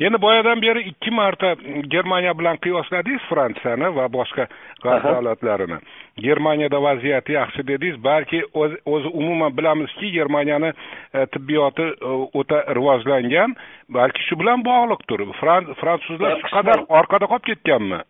Endi 0.00 0.18
boyadan 0.22 0.62
beri 0.62 0.80
ikki 0.90 1.10
marta 1.10 1.54
germaniya 1.94 2.32
bilan 2.38 2.56
qiyosladingiz 2.64 3.22
fransiyani 3.30 3.88
va 3.98 4.06
boshqa 4.16 4.44
g'arb 4.84 5.04
davlatlarini. 5.04 5.78
Germaniyada 6.26 6.82
vaziyat 6.82 7.28
yaxshi 7.38 7.66
dedingiz 7.70 8.04
balki 8.04 8.40
o'z- 8.62 8.80
o'zi 8.94 9.08
umuman 9.20 9.56
bilamizki 9.58 10.10
germaniyani 10.18 10.72
e, 11.14 11.26
tibbiyoti 11.26 11.82
e, 11.82 12.12
o'ta 12.40 12.58
rivojlangan 12.78 13.54
balki 13.98 14.22
shu 14.28 14.38
bilan 14.40 14.64
bog'liqdir. 14.70 15.20
Fran- 15.40 15.74
fransuzlar 15.80 16.40
shu 16.42 16.48
qadar 16.56 16.78
orqada 17.00 17.26
qolib 17.32 17.46
ketganmi 17.50 18.00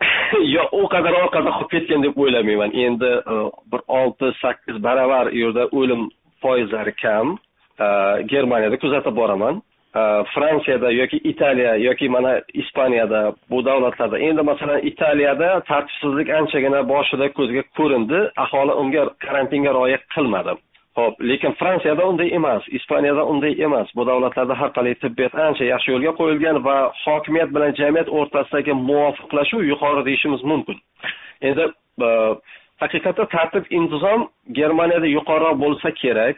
yo'q 0.56 0.74
u 0.78 0.82
qadar 0.92 1.16
orqada 1.22 1.52
qolib 1.56 1.70
ketgan 1.74 2.04
deb 2.06 2.18
o'ylamayman. 2.22 2.74
Endi 2.86 3.10
e, 3.34 3.36
bir 3.72 3.82
olti 4.00 4.32
sakkiz 4.42 4.82
baravar 4.82 5.26
u 5.32 5.38
yerda 5.42 5.64
o'lim 5.78 6.08
foizlari 6.42 6.94
kam. 7.02 7.38
E, 7.80 7.86
Germaniyada 8.32 8.78
kuzatib 8.84 9.16
boraman. 9.16 9.62
E, 9.96 10.02
Fransiyada 10.34 10.90
yoki 10.90 11.18
italiya 11.32 11.74
yoki 11.88 12.08
mana 12.08 12.40
ispaniyada 12.54 13.32
bu 13.50 13.64
davlatlarda. 13.64 14.18
Endi 14.18 14.42
masalan 14.42 14.86
italiyada 14.92 15.60
tartibsizlik 15.60 16.30
anchagina 16.30 16.88
boshida 16.88 17.32
ko'zga 17.38 17.62
ko'rindi. 17.76 18.20
Aholi 18.44 18.72
unga 18.82 19.08
karantinga 19.26 19.70
rioya 19.76 19.98
qilmadi. 20.14 20.58
Ho'p 20.98 21.14
lekin 21.30 21.52
fransiyada 21.60 22.06
unday 22.10 22.28
emas 22.38 22.62
ispaniyada 22.78 23.24
unday 23.32 23.54
emas. 23.66 23.88
Bu 23.96 24.06
davlatlarda 24.06 24.54
har 24.60 24.70
qalay 24.76 24.94
tibbiyot 25.02 25.34
ancha 25.46 25.64
yaxshi 25.72 25.92
yo'lga 25.94 26.12
qo'yilgan 26.20 26.56
va 26.68 26.76
hokimiyat 27.04 27.50
bilan 27.56 27.74
jamiyat 27.80 28.08
o'rtasidagi 28.18 28.72
muvofiqlashuv 28.88 29.62
yuqori 29.72 30.04
deyishimiz 30.08 30.42
mumkin. 30.50 30.78
Endi 31.48 31.64
e, 32.08 32.10
haqiqatda 32.82 33.24
tartib 33.34 33.64
intizom 33.78 34.28
germaniyada 34.60 35.08
yuqoriroq 35.16 35.60
bo'lsa 35.64 35.94
kerak 36.02 36.36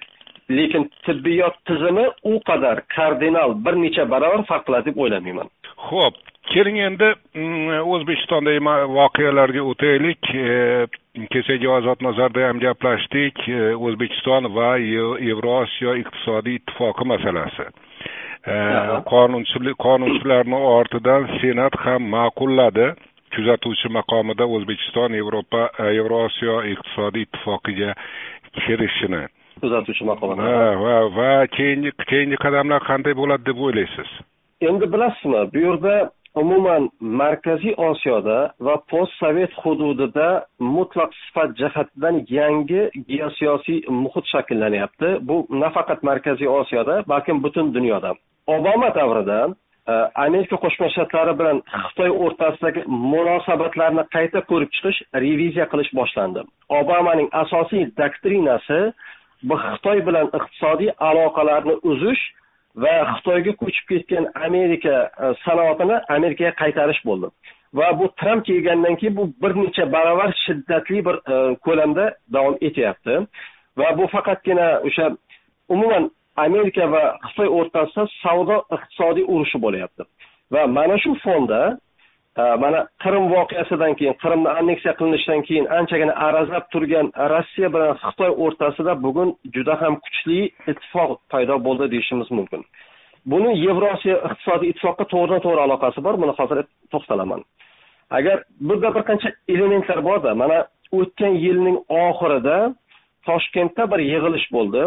lekin 0.58 0.90
tibbiyot 1.06 1.54
tizimi 1.68 2.06
u 2.30 2.40
qadar 2.48 2.82
kardinal 2.96 3.50
bir 3.64 3.74
necha 3.84 4.10
barobar 4.12 4.44
farq 4.50 4.64
qiladi 4.66 4.90
deb 4.90 4.96
o'ylamayman. 5.02 5.48
Ho'p 5.88 6.14
keling 6.52 6.78
endi 6.82 7.08
mm, 7.34 7.82
o'zbekistondagi 7.94 8.60
voqealarga 8.96 9.62
o'taylik. 9.72 10.30
E, 10.34 10.86
kechagi 11.32 11.68
ozodnazarda 11.68 12.48
ham 12.48 12.60
gaplashdik. 12.62 13.38
E, 13.48 13.74
o'zbekiston 13.74 14.50
va 14.56 14.76
Ye- 14.78 15.20
yevrosiyo 15.28 15.94
iqtisodiy 16.02 16.60
ittifoqi 16.60 17.06
masalasi. 17.12 17.66
E, 18.46 18.56
qonunchilik 19.12 19.78
qonunchilarni 19.86 20.60
ortidan 20.74 21.28
senat 21.40 21.74
ham 21.84 22.08
ma'qulladi. 22.14 22.92
Kuzatuvchi 23.34 23.88
maqomida 23.94 24.46
o'zbekiston 24.56 25.14
yevropa 25.14 25.68
yevrosiyo 25.98 26.62
iqtisodiy 26.72 27.28
ittifoqiga 27.28 27.94
kirishini. 28.64 29.22
Kuzatuvchi 29.60 30.04
maqomida. 30.04 30.48
Va 30.84 30.96
va 31.18 31.30
keyingi 31.56 31.92
keyingi 32.10 32.38
qadamlar 32.44 32.82
qanday 32.90 33.14
bo'ladi 33.20 33.46
deb 33.50 33.58
o'ylaysiz? 33.66 34.10
Endi 34.68 34.86
bilasizmi 34.92 35.44
bu 35.52 35.58
yerda 35.66 35.94
umuman 36.34 36.90
markaziy 37.00 37.74
osiyoda 37.76 38.52
va 38.60 38.76
post 38.90 39.12
sovet 39.18 39.52
hududida 39.62 40.28
mutlaq 40.60 41.14
sifat 41.24 41.56
jihatidan 41.60 42.24
yangi 42.28 42.82
geosiyosiy 43.08 43.80
muhit 44.02 44.26
shakllanyapti. 44.32 45.08
Bu 45.28 45.46
nafaqat 45.50 46.02
markaziy 46.02 46.48
osiyoda 46.48 47.02
balkim 47.08 47.42
butun 47.42 47.74
dunyoda. 47.74 48.14
Obama 48.46 48.94
davrida 48.94 49.38
e, 49.88 49.92
amerika 50.26 50.56
qo'shma 50.64 50.88
shtatlari 50.94 51.34
bilan 51.40 51.62
xitoy 51.84 52.10
o'rtasidagi 52.24 52.82
munosabatlarni 53.12 54.04
qayta 54.16 54.40
ko'rib 54.50 54.70
chiqish 54.76 54.98
reviziya 55.24 55.66
qilish 55.72 55.90
boshlandi. 55.98 56.46
Obamaning 56.80 57.28
asosiy 57.42 57.84
doktrinasi 58.02 58.80
bu 59.48 59.54
xitoy 59.66 60.06
bilan 60.08 60.26
iqtisodiy 60.38 60.90
aloqalarni 61.08 61.74
uzish 61.92 62.22
va 62.76 62.92
xitoyga 63.16 63.52
ko'chib 63.62 63.86
ketgan 63.88 64.26
amerika 64.34 65.10
e, 65.22 65.34
sanoatini 65.44 65.96
amerikaga 66.16 66.52
qaytarish 66.62 67.02
bo'ldi. 67.04 67.30
Va 67.74 67.88
bu 67.98 68.08
tramp 68.20 68.44
kelgandan 68.46 68.96
keyin 68.96 69.16
bu 69.16 69.24
bir 69.42 69.54
necha 69.56 69.92
barobar 69.92 70.34
shiddatli 70.46 71.04
bir 71.06 71.16
e, 71.32 71.54
ko'lamda 71.66 72.14
davom 72.32 72.56
etyapti. 72.60 73.18
Va 73.78 73.98
bu 73.98 74.06
faqatgina 74.06 74.68
o'sha 74.86 75.10
umuman 75.68 76.10
amerika 76.36 76.90
va 76.92 77.04
xitoy 77.28 77.48
o'rtasida 77.58 78.06
savdo 78.22 78.56
iqtisodiy 78.76 79.24
urushi 79.32 79.62
bo'lyapti. 79.64 80.02
Va 80.52 80.66
mana 80.66 80.98
shu 80.98 81.14
fonda 81.24 81.78
Э, 82.40 82.56
mana 82.62 82.80
qirim 83.02 83.24
voqeasidan 83.34 83.92
keyin 83.98 84.14
qrimni 84.22 84.50
anneksiya 84.58 84.92
qilinishidan 84.98 85.42
keyin 85.48 85.66
anchagina 85.78 86.14
arazlab 86.26 86.64
turgan 86.72 87.06
rossiya 87.32 87.68
bilan 87.74 87.92
xitoy 88.04 88.30
o'rtasida 88.44 88.92
bugun 89.04 89.30
juda 89.54 89.74
ham 89.82 89.94
kuchli 90.04 90.38
ittifoq 90.70 91.10
paydo 91.32 91.54
bo'ldi 91.66 91.86
deyishimiz 91.94 92.28
mumkin. 92.38 92.60
Buni 93.32 93.50
yevrosiyo 93.66 94.16
iqtisodiy 94.28 94.72
ittifoqqa 94.72 95.04
to'g'ridan 95.12 95.42
to'g'ri 95.46 95.62
aloqasi 95.66 96.04
bor 96.06 96.14
buni 96.22 96.34
hozir 96.38 96.58
to'xtalaman. 96.92 97.40
Agar 98.18 98.36
burada 98.68 98.88
bir 98.96 99.04
qancha 99.10 99.28
elementlar 99.54 100.00
borda 100.08 100.30
mana 100.42 100.58
o'tgan 100.98 101.34
yilning 101.44 101.78
oxirida 102.06 102.58
toshkentda 103.28 103.90
bir 103.92 104.00
yig'ilish 104.12 104.46
bo'ldi. 104.56 104.82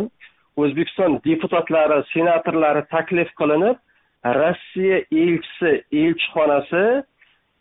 O'zbekiston 0.61 1.11
deputatlari 1.29 1.97
senatorlari 2.13 2.83
taklif 2.95 3.29
qilinib 3.39 3.77
rossiya 4.41 4.97
elchisi 5.23 5.71
elchixonasi 6.03 6.83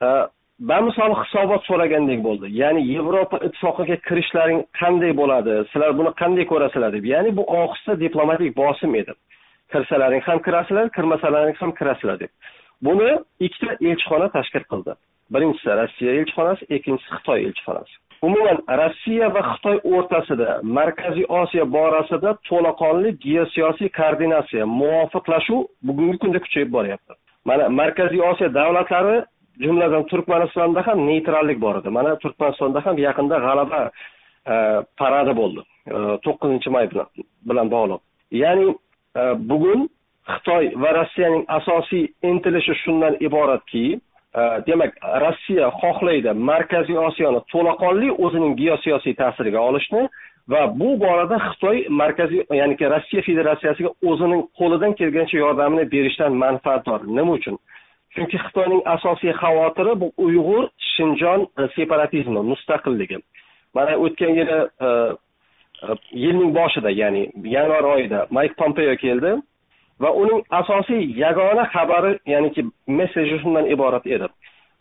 Э, 0.02 0.06
e, 0.06 0.28
bamisol 0.70 1.14
hisobot 1.22 1.64
so'ragandek 1.68 2.20
bo'ldi. 2.26 2.50
Ya'ni 2.60 2.82
yevropa 2.94 3.38
ittifoqiga 3.46 3.96
kirishlaring 4.08 4.60
qanday 4.80 5.12
bo'ladi? 5.20 5.54
Sizlar 5.72 5.94
buni 5.98 6.12
qanday 6.22 6.46
ko'rasizlar 6.52 6.90
deb. 6.96 7.04
Ya'ni 7.14 7.30
bu 7.38 7.44
ohista 7.60 7.98
diplomatik 8.04 8.56
bosim 8.56 8.94
edi. 9.00 9.14
Kirsalaring 9.72 10.22
ham 10.28 10.38
kirasizlar 10.46 10.90
kirmasalaring 10.96 11.56
ham 11.62 11.72
kirasizlar 11.78 12.20
deb. 12.20 12.32
Buni 12.86 13.10
ikkita 13.46 13.72
elchixona 13.88 14.28
tashkil 14.36 14.64
qildi. 14.72 14.92
Birinchisi 15.34 15.76
rossiya 15.80 16.12
elchixonasi 16.18 16.62
ikkinchisi 16.76 17.10
xitoy 17.16 17.44
elchixonasi. 17.46 17.94
Umuman 18.26 18.58
rossiya 18.80 19.28
va 19.34 19.42
xitoy 19.50 19.78
o'rtasida 19.94 20.50
markaziy 20.78 21.26
osiyo 21.40 21.64
borasida 21.76 22.30
to'laqonli 22.48 23.10
geosiyosiy 23.24 23.90
koordinatsiya 23.98 24.64
muvofiqlashuv 24.80 25.60
bugungi 25.86 26.18
kunda 26.22 26.38
kuchayib 26.44 26.70
boryapti. 26.76 27.12
Mana 27.48 27.68
markaziy 27.80 28.22
osiyo 28.30 28.48
davlatlari 28.58 29.16
jumladan 29.60 30.06
turkmanistonda 30.10 30.86
ham 30.86 31.06
neytrallik 31.06 31.60
bor 31.60 31.76
edi. 31.80 31.88
Mana 31.88 32.16
turkmanistonda 32.18 32.86
ham 32.86 32.98
yaqinda 32.98 33.38
g'alaba 33.46 33.80
e, 34.52 34.54
paradi 34.98 35.36
bo'ldi. 35.40 35.64
E, 35.86 35.98
to'qqizinchi 36.24 36.70
may 36.70 36.88
bilan 37.48 37.70
bog'liq. 37.74 38.00
Ya'ni 38.42 38.68
e, 39.16 39.22
bugun 39.50 39.88
xitoy 40.34 40.72
va 40.82 40.94
rossiyaning 41.00 41.44
asosiy 41.58 42.06
intilishi 42.30 42.74
shundan 42.84 43.16
iboratki 43.20 44.00
demak 44.66 44.94
rossiya 45.20 45.66
xohlaydi 45.80 46.32
markaziy 46.50 46.98
osiyoni 47.08 47.40
to'laqonli 47.52 48.08
o'zining 48.26 48.54
geosiyosiy 48.60 49.14
ta'siriga 49.18 49.60
olishni 49.60 50.06
va 50.48 50.62
bu 50.80 51.00
borada 51.00 51.36
xitoy 51.48 51.84
markaziy 51.88 52.42
ya'niki 52.60 52.88
rossiya 52.94 53.22
federatsiyasiga 53.28 53.90
o'zining 54.10 54.42
qo'lidan 54.58 54.96
kelgancha 55.00 55.36
yordamini 55.38 55.84
berishdan 55.94 56.32
manfaatdor. 56.44 57.00
Nima 57.18 57.32
uchun? 57.38 57.58
Chunki 58.14 58.38
xitoyning 58.44 58.82
asosiy 58.94 59.32
xavotiri 59.42 59.92
bu 60.00 60.12
uyg'ur 60.26 60.64
shinjon 60.94 61.46
e, 61.58 61.68
separatizmi 61.76 62.42
mustaqilligi 62.52 63.18
mana 63.74 63.96
o'tgan 64.04 64.32
yili 64.38 64.58
e, 64.86 64.88
e, 65.86 65.88
yilning 66.24 66.52
boshida 66.58 66.90
ya'ni 66.90 67.22
yanvar 67.56 67.84
oyida 67.94 68.26
mayk 68.30 68.56
pompeo 68.60 68.96
keldi 69.04 69.32
va 70.02 70.10
uning 70.22 70.40
asosiy 70.60 71.02
yagona 71.24 71.64
xabari 71.74 72.12
ya'niki 72.32 72.62
messeji 72.98 73.38
shundan 73.42 73.66
iborat 73.74 74.06
edi. 74.06 74.28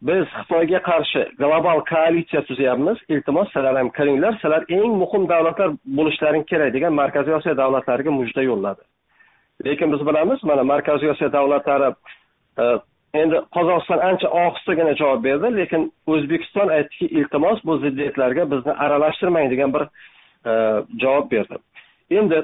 Biz 0.07 0.23
xitoyga 0.35 0.79
qarshi 0.89 1.23
global 1.41 1.83
koalitsiya 1.91 2.41
tuzyapmiz 2.49 2.97
iltimos 3.13 3.51
sizlar 3.53 3.75
ham 3.77 3.89
kiringlar. 3.97 4.33
Sizlar 4.41 4.63
eng 4.77 4.95
muhim 5.01 5.27
davlatlar 5.33 5.75
bo'lishlaring 5.97 6.45
kerak 6.51 6.73
degan 6.73 6.93
markaziy 7.01 7.35
osiyo 7.39 7.53
davlatlariga 7.57 8.11
mujda 8.19 8.41
yo'lladi. 8.49 8.81
Lekin 9.65 9.93
biz 9.93 10.01
bilamiz 10.07 10.43
mana 10.49 10.63
markaziy 10.63 11.09
osiyo 11.13 11.29
davlatlari 11.37 11.91
endi 13.13 13.41
qozog'iston 13.55 13.99
ancha 14.09 14.29
ohistagina 14.29 14.93
javob 15.01 15.23
berdi 15.23 15.51
lekin 15.57 15.91
o'zbekiston 16.07 16.69
aytdiki 16.77 17.05
iltimos 17.19 17.59
bu 17.65 17.77
ziddiyatlarga 17.83 18.51
bizni 18.51 18.73
aralashtirmang 18.85 19.51
degan 19.51 19.73
bir 19.73 19.83
e, 20.49 20.51
javob 21.03 21.31
berdi. 21.31 21.55
Endi 22.11 22.43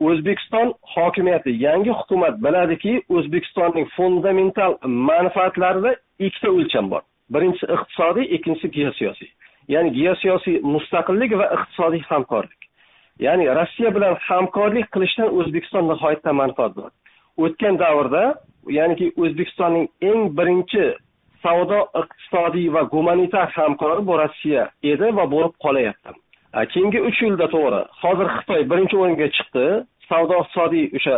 o'zbekiston 0.00 0.74
hokimiyati 0.94 1.50
yangi 1.66 1.90
hukumat 1.90 2.42
biladiki 2.44 3.02
o'zbekistonning 3.08 3.88
fundamental 3.96 4.76
manfaatlarida 4.84 5.94
ikkita 6.18 6.50
o'lcham 6.50 6.90
bor. 6.90 7.02
Birinchisi 7.34 7.72
iqtisodiy 7.74 8.24
ikkinchisi 8.36 8.70
geosiyosiy. 8.70 9.30
Ya'ni 9.68 9.90
geosiyosiy 9.92 10.60
mustaqillik 10.74 11.38
va 11.38 11.46
iqtisodiy 11.56 12.02
hamkorlik. 12.10 12.60
Ya'ni 13.26 13.46
rossiya 13.58 13.94
bilan 13.94 14.16
hamkorlik 14.28 14.92
qilishdan 14.94 15.28
o'zbekiston 15.38 15.88
nihoyatda 15.88 16.32
manfaatdor. 16.32 16.90
O'tgan 17.44 17.78
davrda 17.78 18.22
ya'niki 18.78 19.12
o'zbekistonning 19.22 19.86
eng 20.10 20.20
birinchi 20.38 20.86
savdo 21.42 21.78
iqtisodiy 22.02 22.72
va 22.74 22.82
gumanitar 22.94 23.48
hamkori 23.56 24.06
bu 24.08 24.18
rossiya 24.22 24.64
edi 24.92 25.16
va 25.18 25.24
bo'lib 25.34 25.54
qolyapti 25.64 26.20
keyingi 26.72 27.00
uch 27.08 27.22
yilda 27.22 27.46
to'g'ri 27.54 27.80
hozir 28.02 28.28
xitoy 28.36 28.66
birinchi 28.70 28.96
o'ringa 29.02 29.28
chiqdi. 29.36 29.64
Savdo 30.10 30.40
iqtisodiy 30.42 30.86
o'sha 30.98 31.16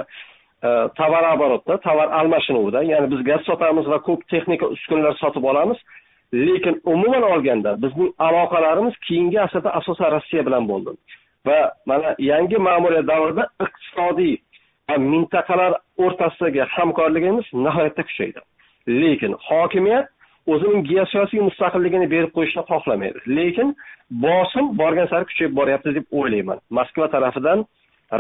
e, 0.69 0.71
tovar 0.99 1.25
оборотda 1.33 1.79
tovar 1.87 2.09
almashinuvida 2.21 2.83
ya'ni 2.93 3.11
biz 3.13 3.25
gaz 3.31 3.43
sotamiz 3.49 3.89
va 3.93 3.99
ko'p 4.09 4.29
texnika 4.33 4.67
uskunalar 4.75 5.15
sotib 5.23 5.45
olamiz. 5.53 5.79
Lekin 6.47 6.81
umuman 6.93 7.25
olganda 7.33 7.71
bizning 7.83 8.13
aloqalarimiz 8.27 8.95
keyingi 9.07 9.41
asrda 9.47 9.71
asosan 9.81 10.13
rossiya 10.17 10.47
bilan 10.47 10.69
bo'ldi. 10.71 10.97
Va 11.47 11.61
mana 11.87 12.15
yangi 12.19 12.59
ma'muriyat 12.69 13.07
davrida 13.13 13.45
iqtisodiy 13.65 14.35
mintaqalar 14.89 15.73
o'rtasidagi 15.99 16.61
hamkorligimiz 16.77 17.45
nihoyatda 17.53 18.03
kuchaydi. 18.03 18.41
Lekin 18.89 19.37
hokimiyat 19.49 20.09
o'zining 20.47 20.87
geosiyosiy 20.91 21.41
mustaqilligini 21.49 22.11
berib 22.11 22.33
qo'yishni 22.37 22.62
xohlamaydi. 22.71 23.19
Lekin 23.39 23.77
bosim 24.11 24.79
borgan 24.79 25.07
sari 25.12 25.25
kuchayib 25.31 25.57
boryapti 25.57 25.95
deb 25.95 26.05
o'ylayman. 26.19 26.59
Moskva 26.71 27.09
tarafidan 27.15 27.65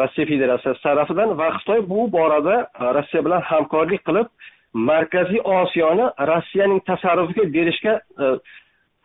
rossiya 0.00 0.26
federatsiyasi 0.26 0.82
tarafidan 0.82 1.38
va 1.38 1.50
xitoy 1.58 1.80
bu 1.92 2.06
borada 2.12 2.56
rossiya 2.96 3.24
bilan 3.26 3.42
hamkorlik 3.50 4.04
qilib 4.08 4.26
markaziy 4.90 5.40
osiyoni 5.60 6.06
rossiyaning 6.30 6.80
tasarrufiga 6.90 7.44
berishga 7.56 7.94
e, 8.24 8.24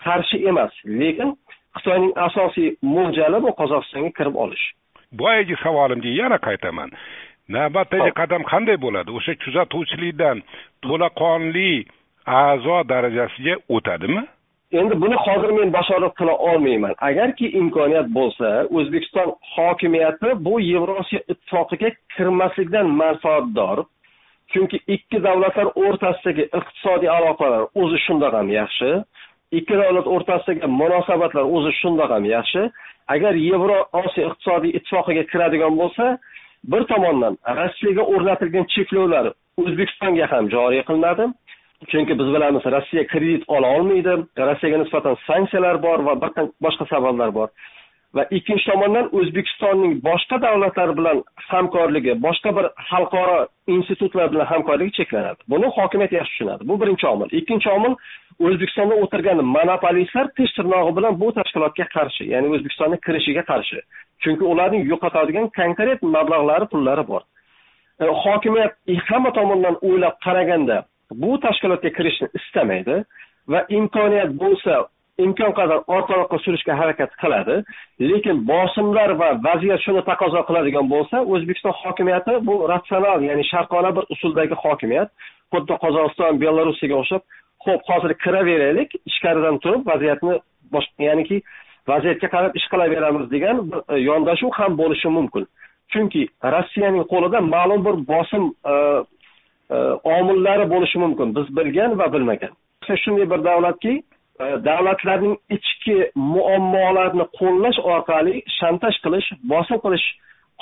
qarshi 0.06 0.38
emas. 0.50 0.74
Lekin 0.86 1.36
xitoyning 1.78 2.14
asosiy 2.28 2.76
mo'ljali 2.82 3.42
bu 3.46 3.56
qozog'istonga 3.60 4.12
kirib 4.18 4.36
olish. 4.44 4.66
Boyagi 5.12 5.56
savolimga 5.64 6.10
yana 6.22 6.38
qaytaman. 6.48 6.90
Navbatdagi 7.56 8.12
qadam 8.20 8.44
qanday 8.51 8.77
bo'ladi? 8.86 9.10
O'sha 9.18 9.34
kuzatuvchilikdan 9.44 10.38
to'laqonli 10.86 11.72
a'zo 12.46 12.77
darajasiga 12.92 13.56
o'tadimi? 13.75 14.24
Endi 14.80 14.95
buni 15.04 15.15
hozir 15.26 15.52
men 15.60 15.69
bashorat 15.78 16.13
qila 16.19 16.34
olmayman. 16.50 16.93
Agarki 17.10 17.48
imkoniyat 17.60 18.08
bo'lsa 18.17 18.48
o'zbekiston 18.78 19.30
hokimiyati 19.56 20.30
bu 20.45 20.60
yevrosiyo 20.72 21.22
ittifoqiga 21.32 21.89
kirmaslikdan 22.15 22.88
manfaatdor 23.02 23.78
chunki 24.52 24.78
ikki 24.95 25.24
davlatlar 25.28 25.67
o'rtasidagi 25.84 26.43
iqtisodiy 26.60 27.10
aloqalar 27.17 27.63
o'zi 27.82 27.98
shundoq 28.06 28.34
ham 28.39 28.50
yaxshi. 28.60 28.91
Ikki 29.60 29.76
davlat 29.84 30.08
o'rtasidagi 30.15 30.67
munosabatlar 30.82 31.45
o'zi 31.56 31.72
shundoq 31.82 32.12
ham 32.15 32.26
yaxshi. 32.36 32.62
Agar 33.13 33.34
yevrosiyo 33.50 34.28
iqtisodiy 34.30 34.72
ittifoqiga 34.78 35.24
kiradigan 35.32 35.74
bo'lsa 35.82 36.06
bir 36.63 36.84
tomondan 36.91 37.38
rossiyaga 37.60 38.04
o'rnatilgan 38.13 38.65
cheklovlar 38.76 39.32
o'zbekistonga 39.63 40.32
ham 40.32 40.50
joriy 40.56 40.84
qilinadi. 40.89 41.28
Chunki 41.91 42.13
biz 42.20 42.28
bilamiz 42.36 42.65
rossiya 42.76 43.08
kredit 43.08 43.43
ola 43.48 43.67
olmaydi. 43.78 44.13
Rossiyaga 44.50 44.78
nisbatan 44.84 45.15
sanksiyalar 45.28 45.84
bor 45.84 46.00
va 46.08 46.13
bir 46.22 46.32
boshqa 46.65 46.86
sabablar 46.93 47.34
bor. 47.34 47.50
Va 48.15 48.24
ikkinchi 48.38 48.65
tomondan 48.70 49.10
o'zbekistonning 49.20 49.93
boshqa 50.08 50.39
davlatlar 50.46 50.93
bilan 51.00 51.17
hamkorligi 51.50 52.13
boshqa 52.26 52.54
bir 52.58 52.65
xalqaro 52.89 53.39
institutlar 53.76 54.32
bilan 54.34 54.48
hamkorligi 54.52 54.91
cheklanadi. 55.00 55.39
Buni 55.54 55.67
hokimiyat 55.78 56.12
yaxshi 56.20 56.34
tushunadi. 56.34 56.67
Bu 56.70 56.80
birinchi 56.82 57.08
omil. 57.13 57.30
Ikkinchi 57.39 57.70
omil 57.78 57.93
o'zbekistonda 58.48 58.96
o'tirgan 59.04 59.43
monopolistlar 59.56 60.28
tish 60.38 60.54
tirnog'i 60.58 60.96
bilan 60.98 61.20
bu 61.22 61.32
tashkilotga 61.38 61.86
qarshi 61.96 62.24
ya'ni 62.34 62.48
o'zbekistonni 62.56 62.98
kirishiga 63.06 63.43
qarshi. 63.52 63.80
Chunki 64.24 64.43
ularning 64.54 64.84
yo'qotadigan 64.91 65.48
konkret 65.60 66.00
mablag'lari 66.15 66.65
pullari 66.74 67.08
bor. 67.12 67.22
E, 68.04 68.06
hokimiyat 68.24 68.74
hamma 69.10 69.32
tomondan 69.39 69.76
o'ylab 69.88 70.15
qaraganda 70.26 70.78
bu 71.24 71.39
tashkilotga 71.46 71.89
kirishni 71.98 72.28
istamaydi 72.39 72.96
va 73.52 73.60
imkoniyat 73.80 74.32
bo'lsa 74.43 74.74
imkon 75.25 75.53
qadar 75.60 75.80
orqaroqqa 75.95 76.38
surishga 76.45 76.73
harakat 76.82 77.12
qiladi. 77.21 77.56
Lekin 78.10 78.43
bosimlar 78.51 79.10
va 79.21 79.30
vaziyat 79.47 79.82
shuni 79.86 80.01
taqozo 80.10 80.41
qiladigan 80.49 80.86
bo'lsa 80.93 81.17
o'zbekiston 81.34 81.75
hokimiyati 81.82 82.34
bu 82.47 82.56
ratsional 82.71 83.19
ya'ni 83.30 83.43
sharqona 83.51 83.95
bir 83.97 84.03
usuldagi 84.13 84.56
hokimiyat. 84.63 85.10
Xuddi 85.53 85.75
qozog'iston 85.84 86.34
belorussiyaga 86.43 86.95
o'xshab 87.01 87.21
ho'p 87.65 87.82
hozir 87.89 88.12
kiraveraylik 88.23 88.89
ichkaridan 89.10 89.58
turib 89.63 89.82
vaziyatni 89.91 90.34
ya'niki 91.08 91.38
vaziyatga 91.91 92.27
qarab 92.36 92.51
ish 92.60 92.67
qilaveramiz 92.71 93.32
degan 93.32 93.58
bir 93.71 93.80
e, 93.93 93.99
yondashuv 94.10 94.51
ham 94.60 94.77
bo'lishi 94.82 95.10
mumkin. 95.17 95.47
Chunki 95.93 96.23
rossiyaning 96.56 97.06
qo'lida 97.13 97.39
ma'lum 97.53 97.86
bir 97.88 97.95
bosim 98.12 98.43
e, 98.71 98.73
e, 99.75 99.77
omillari 100.17 100.65
bo'lishi 100.73 100.97
mumkin. 101.03 101.36
Biz 101.38 101.56
bilgan 101.58 101.99
va 101.99 102.13
bilmagan. 102.13 102.53
Shunday 103.03 103.30
bir 103.32 103.43
davlatki 103.49 103.93
davlatlarning 104.39 105.36
ichki 105.50 105.97
muammolarini 106.15 107.26
qo'llash 107.39 107.80
orqali 107.93 108.41
shantaj 108.60 108.95
qilish 109.06 109.30
bosim 109.52 109.82
qilish 109.86 110.06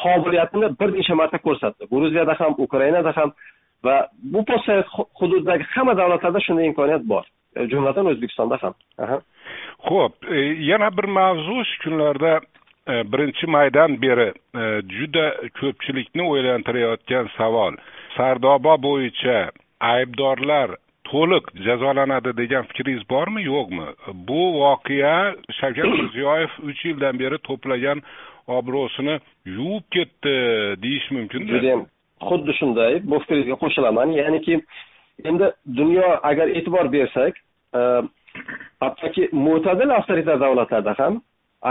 qobiliyatini 0.03 0.67
bir 0.79 0.89
necha 0.97 1.15
marta 1.15 1.37
ko'rsatdi. 1.37 1.87
Gruziyada 1.91 2.33
ham 2.39 2.55
ukrainada 2.57 3.11
ham 3.17 3.33
va 3.83 4.07
bu 4.33 4.45
postsovet 4.45 4.87
hududidagi 5.19 5.63
hamma 5.75 5.97
davlatlarda 5.97 6.39
shunday 6.47 6.67
imkoniyat 6.71 7.03
bor. 7.13 7.23
Jumladan 7.71 8.05
o'zbekistonda 8.11 8.57
ham. 8.61 8.73
Ho'p 9.89 10.15
e, 10.35 10.39
yana 10.71 10.89
bir 10.97 11.07
mavzu 11.17 11.63
shu 11.69 11.83
kunlarda 11.83 12.33
e, 12.87 12.93
birinchi 13.11 13.47
maydan 13.47 14.01
beri 14.01 14.29
e, 14.61 14.63
juda 14.97 15.25
ko'pchilikni 15.59 16.23
o'ylantirayotgan 16.31 17.29
savol. 17.37 17.73
Sardoba 18.17 18.75
bo'yicha 18.87 19.37
aybdorlar 19.79 20.69
to'liq 21.15 21.45
jazolanadi 21.67 22.31
degan 22.41 22.63
fikringiz 22.69 23.03
bormi 23.09 23.41
yo'qmi? 23.51 23.87
Bu 24.29 24.41
voqea 24.61 25.17
shavkat 25.59 25.91
mirziyoyev 25.99 26.51
uch 26.69 26.81
yildan 26.87 27.19
beri 27.23 27.37
to'plagan 27.47 28.01
obro'sini 28.57 29.19
yuvib 29.57 29.85
ketdi 29.95 30.35
deyish 30.83 31.07
mumkinda 31.17 31.51
judayam 31.53 31.85
xuddi 32.29 32.57
shunday. 32.59 32.99
Bu 33.09 33.19
fikringizga 33.23 33.57
qo'shilaman 33.63 34.09
ya'niki 34.21 34.59
endi 35.29 35.51
dunyo 35.79 36.09
agar 36.31 36.47
e'tibor 36.57 36.91
bersak 36.97 37.33
e, 37.79 37.81
hattoki 38.83 39.29
mo'tadil 39.47 39.95
avtoritar 39.99 40.39
davlatlarda 40.45 40.93
ham 40.99 41.21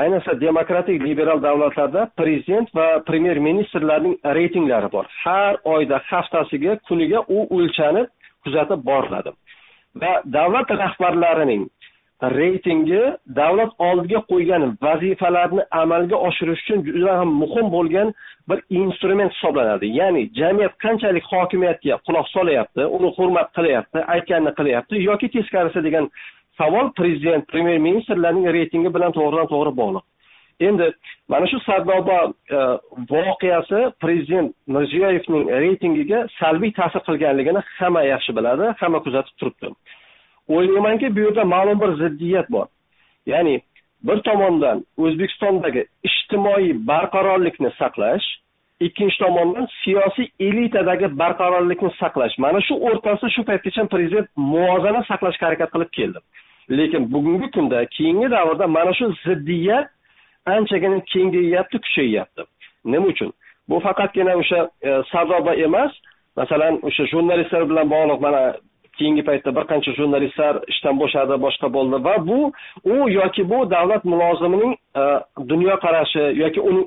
ayniqsa 0.00 0.40
demokratik 0.40 1.02
liberal 1.08 1.42
davlatlarda 1.42 2.08
prezident 2.20 2.68
va 2.78 2.88
premyer 3.08 3.38
ministrlarning 3.48 4.16
reytinglari 4.38 4.92
bor. 4.92 5.06
Har 5.24 5.56
oyda 5.64 6.00
haftasiga 6.10 6.78
kuniga 6.88 7.20
u 7.36 7.38
o'lchanib 7.56 8.08
kuzatib 8.44 8.80
boriladi 8.90 9.30
va 10.02 10.12
davlat 10.36 10.68
rahbarlarining 10.82 11.64
reytingi 12.22 13.02
davlat 13.36 13.72
oldiga 13.78 14.20
qo'ygan 14.30 14.62
vazifalarni 14.82 15.62
amalga 15.70 16.16
oshirish 16.28 16.62
uchun 16.64 16.84
juda 16.86 17.18
ham 17.18 17.30
muhim 17.42 17.66
bo'lgan 17.76 18.12
bir 18.48 18.58
instrument 18.70 19.32
hisoblanadi. 19.32 19.86
Ya'ni 20.00 20.22
jamiyat 20.40 20.74
qanchalik 20.84 21.24
hokimiyatga 21.32 21.98
quloq 22.06 22.26
solyapti 22.36 22.82
uni 22.96 23.10
hurmat 23.16 23.48
qilyapti 23.56 23.98
aytganini 24.14 24.52
qilyapti 24.58 25.02
yoki 25.08 25.28
teskarisi 25.36 25.84
degan 25.84 26.10
savol 26.58 26.92
prezident 26.98 27.48
premyer 27.48 27.78
ministrlarning 27.78 28.46
reytingi 28.56 28.94
bilan 28.96 29.12
to'g'ridan 29.18 29.48
to'g'ri 29.52 29.72
bog'liq. 29.80 30.04
Endi 30.60 30.92
mana 31.28 31.46
shu 31.46 31.60
sardoba 31.60 32.32
e, 32.50 32.58
voqeasi 33.10 33.80
prezident 34.00 34.54
mirziyoyevning 34.66 35.44
reytingiga 35.64 36.26
salbiy 36.40 36.72
ta'sir 36.78 37.02
qilganligini 37.08 37.62
hamma 37.78 38.02
yaxshi 38.12 38.36
biladi 38.36 38.74
hamma 38.80 39.02
kuzatib 39.06 39.36
turibdi. 39.40 39.66
O'ylaymanki 40.48 41.16
bu 41.16 41.20
yerda 41.20 41.44
ma'lum 41.44 41.80
bir 41.80 41.90
ziddiyat 42.02 42.50
bor. 42.50 42.66
Ya'ni 43.26 43.60
bir 44.06 44.18
tomondan 44.28 44.84
o'zbekistondagi 44.98 45.86
ijtimoiy 46.08 46.72
barqarorlikni 46.90 47.70
saqlash 47.80 48.26
ikkinchi 48.80 49.18
tomondan 49.18 49.66
siyosiy 49.84 50.28
elitadagi 50.40 51.18
barqarorlikni 51.18 51.90
saqlash. 52.00 52.38
Mana 52.38 52.60
shu 52.66 52.74
o'rtasida 52.88 53.30
shu 53.36 53.42
paytgacha 53.50 53.86
prezident 53.94 54.28
muvozanat 54.36 55.06
saqlashga 55.10 55.46
harakat 55.46 55.70
qilib 55.74 55.90
keldi. 55.98 56.18
Lekin 56.78 57.12
bugungi 57.12 57.50
kunda 57.56 57.84
keyingi 57.96 58.30
davrda 58.36 58.66
mana 58.76 58.92
shu 58.98 59.06
ziddiyat 59.26 59.88
anchagina 60.46 61.00
kengayyapti 61.00 61.78
kuchayyapti 61.78 62.42
nima 62.84 63.06
uchun? 63.06 63.32
Bu 63.68 63.80
faqatgina 63.80 64.36
o'sha 64.36 64.68
e, 64.82 65.02
sardoba 65.12 65.54
emas. 65.54 65.92
Masalan 66.36 66.80
o'sha 66.82 67.06
jurnalistlar 67.12 67.68
bilan 67.70 67.90
bog'liq 67.90 68.20
mana 68.20 68.42
keyingi 68.98 69.22
paytda 69.28 69.50
bir 69.56 69.64
qancha 69.70 69.92
jurnalistlar 69.98 70.54
ishdan 70.72 70.98
bo'shadi 71.02 71.38
boshqa 71.46 71.68
bo'ldi 71.76 72.00
va 72.06 72.14
bu 72.28 72.40
u 72.94 72.96
yoki 73.18 73.42
bu 73.50 73.58
davlat 73.70 74.04
mulozimining 74.04 74.74
e, 75.00 75.02
dunyoqarashi 75.50 76.24
yoki 76.42 76.60
uni 76.60 76.82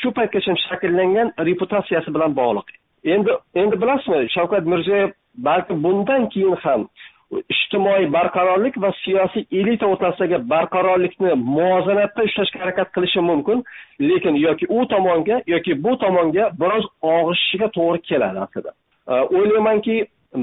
shu 0.00 0.08
paytgacha 0.18 0.56
shakllangan 0.68 1.28
reputatsiyasi 1.48 2.14
bilan 2.14 2.36
bog'liq. 2.40 2.68
Endi 3.14 3.30
endi 3.62 3.80
bilasizmi 3.82 4.30
shavkat 4.36 4.64
mirziyoyev 4.72 5.10
balki 5.48 5.82
bundan 5.84 6.28
keyin 6.28 6.56
ham 6.64 6.88
ijtimoiy 7.54 8.06
barqarorlik 8.16 8.76
va 8.84 8.90
siyosiy 9.02 9.44
elita 9.60 9.86
o'rtasidagi 9.92 10.38
barqarorlikni 10.52 11.34
muvozanatda 11.56 12.26
ushlashga 12.28 12.60
harakat 12.62 12.92
qilishi 12.96 13.20
mumkin 13.30 13.64
lekin 14.00 14.34
yoki 14.46 14.66
u 14.68 14.86
tomonga 14.92 15.40
yoki 15.54 15.82
bu 15.84 15.96
tomonga 16.04 16.50
biroz 16.60 16.84
og'ishishiga 17.02 17.68
to'g'ri 17.76 18.00
keladi 18.10 18.38
aslida. 18.46 18.70
O'ylaymanki 19.36 19.96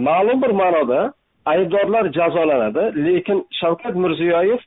ma'lum 0.08 0.42
bir 0.42 0.52
ma'noda 0.62 1.00
aybdorlar 1.46 2.06
jazolanadi 2.20 2.84
lekin 3.06 3.46
shavkat 3.60 3.96
mirziyoyev 3.96 4.62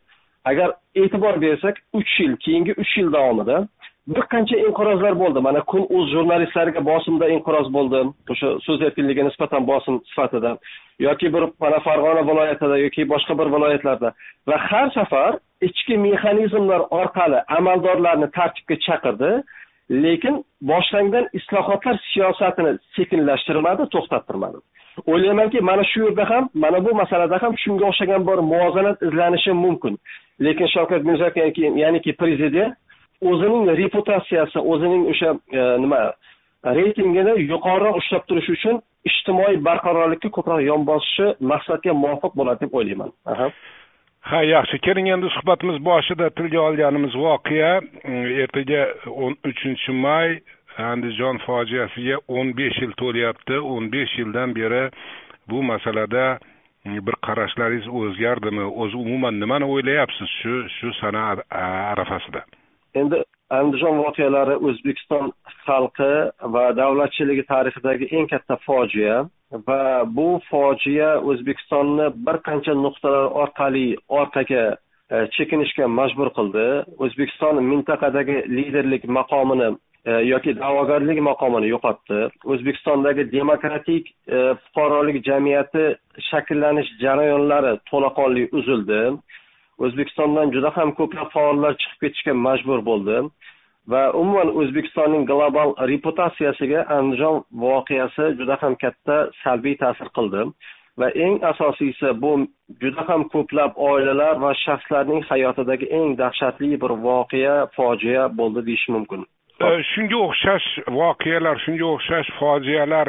agar 0.45 0.73
e'tibor 0.95 1.41
bersak 1.41 1.77
uch 1.93 2.21
yil 2.21 2.37
keyingi 2.45 2.73
uch 2.83 2.99
yil 2.99 3.13
davomida 3.13 3.57
bir 4.09 4.25
qancha 4.33 4.57
inqirozlar 4.67 5.15
bo'ldi. 5.23 5.41
Mana 5.41 5.61
kun 5.71 5.87
uz 5.97 6.11
jurnalistlariga 6.15 6.85
bosimda 6.91 7.29
inqiroz 7.37 7.69
bo'ldi. 7.77 8.01
O'sha 8.33 8.49
so'z 8.67 8.83
erkinligiga 8.89 9.25
nisbatan 9.29 9.67
bosim 9.71 10.01
sifatida 10.11 10.51
yoki 11.07 11.33
bir 11.35 11.45
mana 11.63 11.79
farg'ona 11.87 12.23
viloyatida 12.31 12.77
yoki 12.85 13.09
boshqa 13.13 13.39
bir 13.41 13.49
viloyatlarda. 13.55 14.13
Va 14.49 14.57
har 14.69 14.91
safar 14.99 15.33
ichki 15.69 15.97
mexanizmlar 16.07 16.81
orqali 17.01 17.41
amaldorlarni 17.59 18.29
tartibga 18.39 18.77
chaqirdi 18.87 19.31
lekin 20.05 20.45
boshlangan 20.71 21.25
islohotlar 21.39 21.97
siyosatini 22.13 22.73
sekinlashtirmadi 22.97 23.83
to'xtattirmadi. 23.95 24.59
O'ylaymanki 25.13 25.61
mana 25.71 25.85
shu 25.93 26.01
yerda 26.07 26.25
ham 26.31 26.49
mana 26.55 26.85
bu 26.85 26.95
masalada 27.03 27.43
ham 27.43 27.53
shunga 27.65 27.85
o'xshagan 27.91 28.23
bir 28.29 28.39
muvozanat 28.53 29.03
izlanishi 29.03 29.53
mumkin. 29.65 29.95
Lekin 30.45 30.67
shavkat 30.75 31.03
mirziyoyev 31.09 31.77
ya'niki 31.83 32.13
prezident 32.21 32.75
o'zining 33.23 33.71
reputatsiyasi 33.83 34.59
o'zining 34.59 35.07
o'sha 35.13 35.31
e, 35.61 35.63
nima 35.85 36.01
reytingini 36.79 37.35
yuqoriroq 37.53 37.97
ushlab 38.01 38.27
turish 38.29 38.49
uchun 38.57 38.81
ijtimoiy 39.11 39.61
barqarorlikka 39.69 40.31
ko'proq 40.37 40.61
yon 40.65 40.85
bosishi 40.89 41.27
maqsadga 41.53 41.93
muvofiq 42.03 42.37
bo'ladi 42.39 42.65
deb 42.65 42.77
o'ylayman. 42.79 43.13
Ha 44.31 44.41
yaxshi. 44.49 44.79
Keling 44.87 45.11
endi 45.13 45.29
suhbatimiz 45.37 45.83
boshida 45.85 46.31
tilga 46.31 46.61
olganimiz 46.69 47.15
voqea. 47.25 47.73
Mm, 47.81 48.25
ertaga 48.45 48.87
o'n 49.25 49.37
uchinchi 49.51 49.93
may 50.05 50.39
andijon 50.91 51.39
fojiasiga 51.45 52.17
o'n 52.29 52.55
besh 52.57 52.81
yil 52.83 52.97
to'lyapti 53.03 53.61
o'n 53.75 53.91
besh 53.93 54.17
yildan 54.19 54.57
beri 54.57 54.83
bu 55.51 55.63
masalada 55.63 56.39
mm, 56.87 56.99
bir 57.07 57.21
qarashlaringiz 57.27 57.89
o'zgardimi? 58.01 58.65
O'zi 58.83 58.97
umuman 59.05 59.41
nimani 59.41 59.69
o'ylayapsiz 59.75 60.37
shu 60.41 60.55
shu 60.79 60.97
sana 61.01 61.29
arafasida? 61.93 62.47
Endi 63.01 63.23
andijon 63.59 63.99
voqealari 64.05 64.57
o'zbekiston 64.69 65.33
xalqi 65.67 66.13
va 66.57 66.65
davlatchiligi 66.81 67.45
tarixidagi 67.53 68.09
eng 68.19 68.29
katta 68.33 68.57
fojia 68.67 69.17
va 69.69 70.05
bu 70.17 70.29
fojia 70.51 71.11
o'zbekistonni 71.31 72.07
bir 72.27 72.37
qancha 72.49 72.75
nuqtalar 72.85 73.27
orqali 73.43 73.87
orqaga 74.21 74.65
e, 75.13 75.17
chekinishga 75.37 75.87
majbur 75.99 76.31
qildi. 76.39 76.67
O'zbekiston 77.05 77.63
mintaqadagi 77.71 78.37
liderlik 78.57 79.05
maqomini 79.19 79.69
e, 80.11 80.13
yoki 80.33 80.57
da'vogarlik 80.63 81.21
maqomini 81.31 81.71
yo'qotdi. 81.75 82.21
O'zbekistondagi 82.53 83.31
demokratik 83.39 84.11
e, 84.37 84.39
fuqarolik 84.65 85.23
jamiyati 85.29 85.85
shakllanish 86.31 86.91
jarayonlari 87.05 87.73
to'laqonli 87.91 88.49
uzildi. 88.59 89.01
O'zbekistondan 89.79 90.53
juda 90.55 90.71
ham 90.77 90.95
ko'plab 90.99 91.33
faollar 91.37 91.73
chiqib 91.81 92.07
ketishga 92.07 92.35
majbur 92.47 92.85
bo'ldi 92.91 93.17
va 93.93 94.03
umuman 94.21 94.51
o'zbekistonning 94.61 95.27
global 95.31 95.75
reputatsiyasiga 95.93 96.87
andijon 96.99 97.43
voqeasi 97.65 98.31
juda 98.39 98.57
ham 98.63 98.75
katta 98.85 99.19
salbiy 99.43 99.77
ta'sir 99.83 100.09
qildi 100.19 100.47
va 100.99 101.09
eng 101.27 101.37
asosiysi 101.51 102.15
bu 102.23 102.33
juda 102.83 103.03
ham 103.09 103.29
ko'plab 103.35 103.73
oilalar 103.91 104.41
va 104.45 104.53
shaxslarning 104.65 105.23
hayotidagi 105.31 105.91
eng 105.99 106.17
dahshatli 106.23 106.73
bir 106.83 106.93
voqea 107.07 107.57
fojia 107.77 108.29
bo'ldi 108.39 108.67
deyish 108.69 108.89
mumkin. 108.97 109.27
E, 109.67 109.69
shunga 109.93 110.19
o'xshash 110.27 110.69
voqealar 111.01 111.57
shunga 111.65 111.87
o'xshash 111.95 112.31
fojialar 112.39 113.09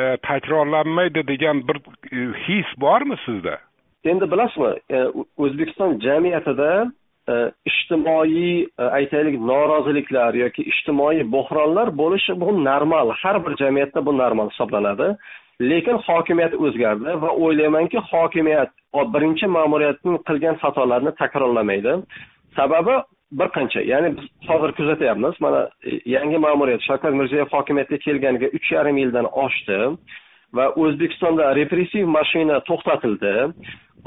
e, 0.00 0.16
takrorlanmaydi 0.28 1.26
degan 1.32 1.66
bir 1.68 1.76
e, 2.16 2.18
his 2.46 2.68
bormi 2.84 3.16
sizda? 3.26 3.58
Endi 4.04 4.30
bilasizmi 4.30 4.72
e, 4.90 4.98
o'zbekiston 5.36 5.98
jamiyatida 6.00 6.70
e, 7.28 7.34
ijtimoiy 7.70 8.62
e, 8.62 8.82
aytaylik 8.98 9.40
noroziliklar 9.50 10.34
yoki 10.34 10.62
ijtimoiy 10.72 11.22
bo'hronlar 11.34 11.92
bo'lishi 12.02 12.40
bu 12.40 12.64
normal. 12.64 13.14
Har 13.22 13.46
bir 13.46 13.56
jamiyatda 13.64 14.06
bu 14.06 14.18
normal 14.18 14.50
hisoblanadi. 14.50 15.16
Lekin 15.60 15.98
hokimiyat 16.06 16.54
o'zgardi 16.54 17.20
va 17.22 17.30
o'ylaymanki 17.44 17.98
hokimiyat 18.10 18.70
birinchi 19.14 19.46
ma'muriyatning 19.46 20.18
qilgan 20.28 20.56
xatolarini 20.62 21.14
takrorlamaydi. 21.14 21.92
Sababi 22.56 22.94
bir 23.32 23.48
qancha. 23.56 23.80
Ya'ni 23.92 24.16
biz 24.16 24.24
hozir 24.48 24.72
kuzatyapmiz 24.78 25.34
mana 25.40 25.68
yangi 26.16 26.38
ma'muriyat 26.46 26.82
shavkat 26.88 27.14
mirziyoyev 27.20 27.48
hokimiyatga 27.56 27.96
kelganiga 28.06 28.48
uch 28.56 28.72
yarim 28.72 28.96
yildan 29.02 29.26
oshdi. 29.44 29.78
Va 30.56 30.66
o'zbekistonda 30.82 31.54
repressiv 31.60 32.04
mashina 32.16 32.60
to'xtatildi. 32.68 33.34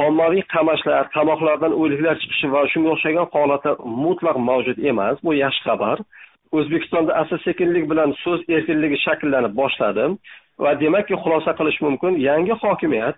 Ommaviy 0.05 0.43
qamashlar 0.53 1.09
qamoqlardan 1.15 1.73
o'liklar 1.81 2.15
chiqishi 2.21 2.47
va 2.55 2.61
shunga 2.73 2.89
o'xshagan 2.95 3.27
holatlar 3.35 3.75
mutlaq 4.05 4.37
mavjud 4.49 4.77
emas. 4.91 5.15
Bu 5.25 5.31
yaxshi 5.43 5.63
xabar. 5.67 5.97
O'zbekistonda 6.57 7.11
asta 7.21 7.37
sekinlik 7.47 7.85
bilan 7.91 8.09
so'z 8.23 8.41
erkinligi 8.55 8.97
shakllanib 9.05 9.53
boshladi 9.61 10.05
va 10.63 10.71
demakki 10.83 11.15
xulosa 11.23 11.51
qilish 11.59 11.79
mumkin. 11.85 12.19
Yangi 12.29 12.53
hokimiyat 12.63 13.17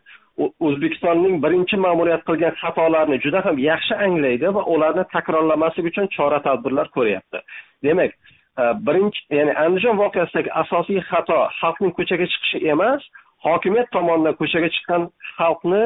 o'zbekistonning 0.67 1.35
birinchi 1.43 1.77
ma'muriyat 1.85 2.23
qilgan 2.29 2.53
xatolarni 2.61 3.17
juda 3.25 3.39
ham 3.45 3.55
yaxshi 3.69 3.95
anglaydi 4.05 4.47
va 4.57 4.63
ularni 4.73 5.03
takrorlamaslik 5.15 5.85
uchun 5.91 6.09
chora 6.15 6.39
tadbirlar 6.47 6.87
ko'ryapti. 6.97 7.39
Demak 7.87 8.11
birinchi 8.57 9.21
ya'ni 9.29 9.53
andijon 9.63 9.97
voqeasidagi 10.01 10.51
asosiy 10.61 11.01
xato 11.09 11.37
xalqning 11.59 11.93
ko'chaga 11.97 12.25
chiqishi 12.33 12.59
emas 12.73 13.01
hokimiyat 13.45 13.91
tomonidan 13.95 14.35
ko'chaga 14.41 14.69
chiqqan 14.75 15.09
xalqni 15.37 15.83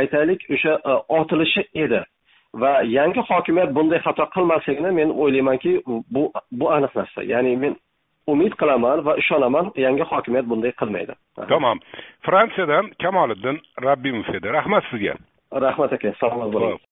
aytaylik 0.00 0.40
o'sha 0.54 0.74
e, 0.90 0.92
otilishi 1.18 1.62
edi. 1.84 2.00
Va 2.62 2.72
yangi 2.98 3.20
hokimiyat 3.30 3.74
bunday 3.76 4.00
xato 4.06 4.24
qilmasligini 4.34 4.90
men 4.98 5.08
o'ylaymanki 5.22 5.72
bu 6.14 6.22
bu 6.60 6.70
aniq 6.76 6.92
narsa. 7.00 7.20
Ya'ni 7.32 7.56
men 7.56 7.76
umid 8.32 8.54
qilaman 8.60 9.04
va 9.06 9.16
ishonaman 9.22 9.72
yangi 9.86 10.04
hokimiyat 10.12 10.46
bunday 10.52 10.72
qilmaydi. 10.80 11.14
Tamom 11.52 11.78
fransiyadan 12.26 12.90
kamoliddin 13.02 13.56
rabbimov 13.86 14.34
edi. 14.38 14.48
Rahmat 14.58 14.84
sizga. 14.90 15.14
Rahmat 15.66 15.92
aka 15.92 16.14
salomat 16.20 16.52
bo'ling 16.54 16.78